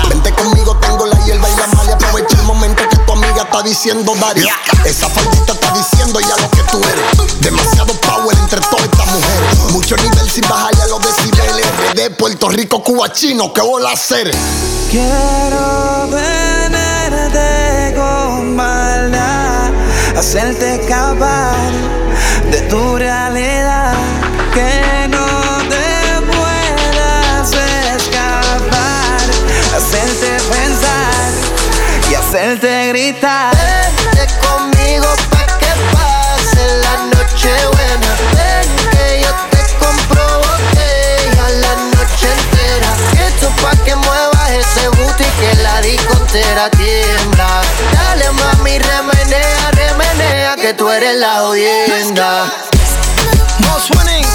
está 3.55 3.69
diciendo 3.69 4.15
Daria. 4.21 4.53
Esa 4.85 5.09
faldita 5.09 5.53
está 5.53 5.73
diciendo 5.73 6.19
ya 6.19 6.37
lo 6.43 6.51
que 6.51 6.63
tú 6.73 6.79
eres. 6.79 7.41
Demasiado 7.41 7.95
power 8.01 8.37
entre 8.37 8.61
todas 8.63 8.85
estas 8.87 9.07
mujeres. 9.07 9.59
Mucho 9.71 9.95
nivel 9.97 10.29
sin 10.29 10.43
bajarle 10.49 10.83
a 10.83 10.87
los 10.89 11.01
decibeles. 11.01 11.67
De 11.95 12.11
Puerto 12.11 12.49
Rico, 12.49 12.83
Cuba, 12.83 13.13
Chino, 13.13 13.53
¿qué 13.53 13.61
voy 13.61 13.85
a 13.85 13.93
hacer? 13.93 14.33
Quiero 14.91 16.09
venerte 16.11 17.95
con 17.95 18.57
maldad, 18.57 19.71
hacerte 20.19 20.81
escapar 20.81 21.71
de 22.51 22.61
tu 22.63 22.97
realidad 22.97 23.64
hacerte 32.35 32.89
gritar. 32.89 33.55
Vente 33.55 34.27
conmigo 34.45 35.07
pa' 35.31 35.47
que 35.59 35.73
pase 35.93 36.67
la 36.83 36.97
noche 37.15 37.51
buena. 37.73 38.11
Ven 38.35 38.91
que 38.91 39.21
yo 39.23 39.31
te 39.51 39.63
compro 39.79 40.25
botella 40.39 41.49
la 41.63 41.75
noche 41.95 42.27
entera. 42.39 42.91
Esto 43.29 43.49
pa' 43.63 43.77
que 43.85 43.95
muevas 43.95 44.51
ese 44.51 44.89
booty 44.89 45.25
que 45.25 45.63
la 45.63 45.81
disco 45.81 46.13
entera 46.15 46.71
tiembla. 46.71 47.63
Dale 47.93 48.31
mami, 48.33 48.79
remenea, 48.81 49.71
remenea, 49.71 50.57
que 50.57 50.75
tú 50.75 50.91
eres 50.91 51.15
la 51.17 51.35
jodienda. 51.39 52.47
Most 53.69 53.95
winning. 53.95 54.27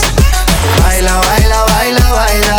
Baila, 0.84 1.18
baila, 1.18 1.64
baila, 1.66 2.12
baila. 2.14 2.59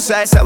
sucesso. 0.00 0.39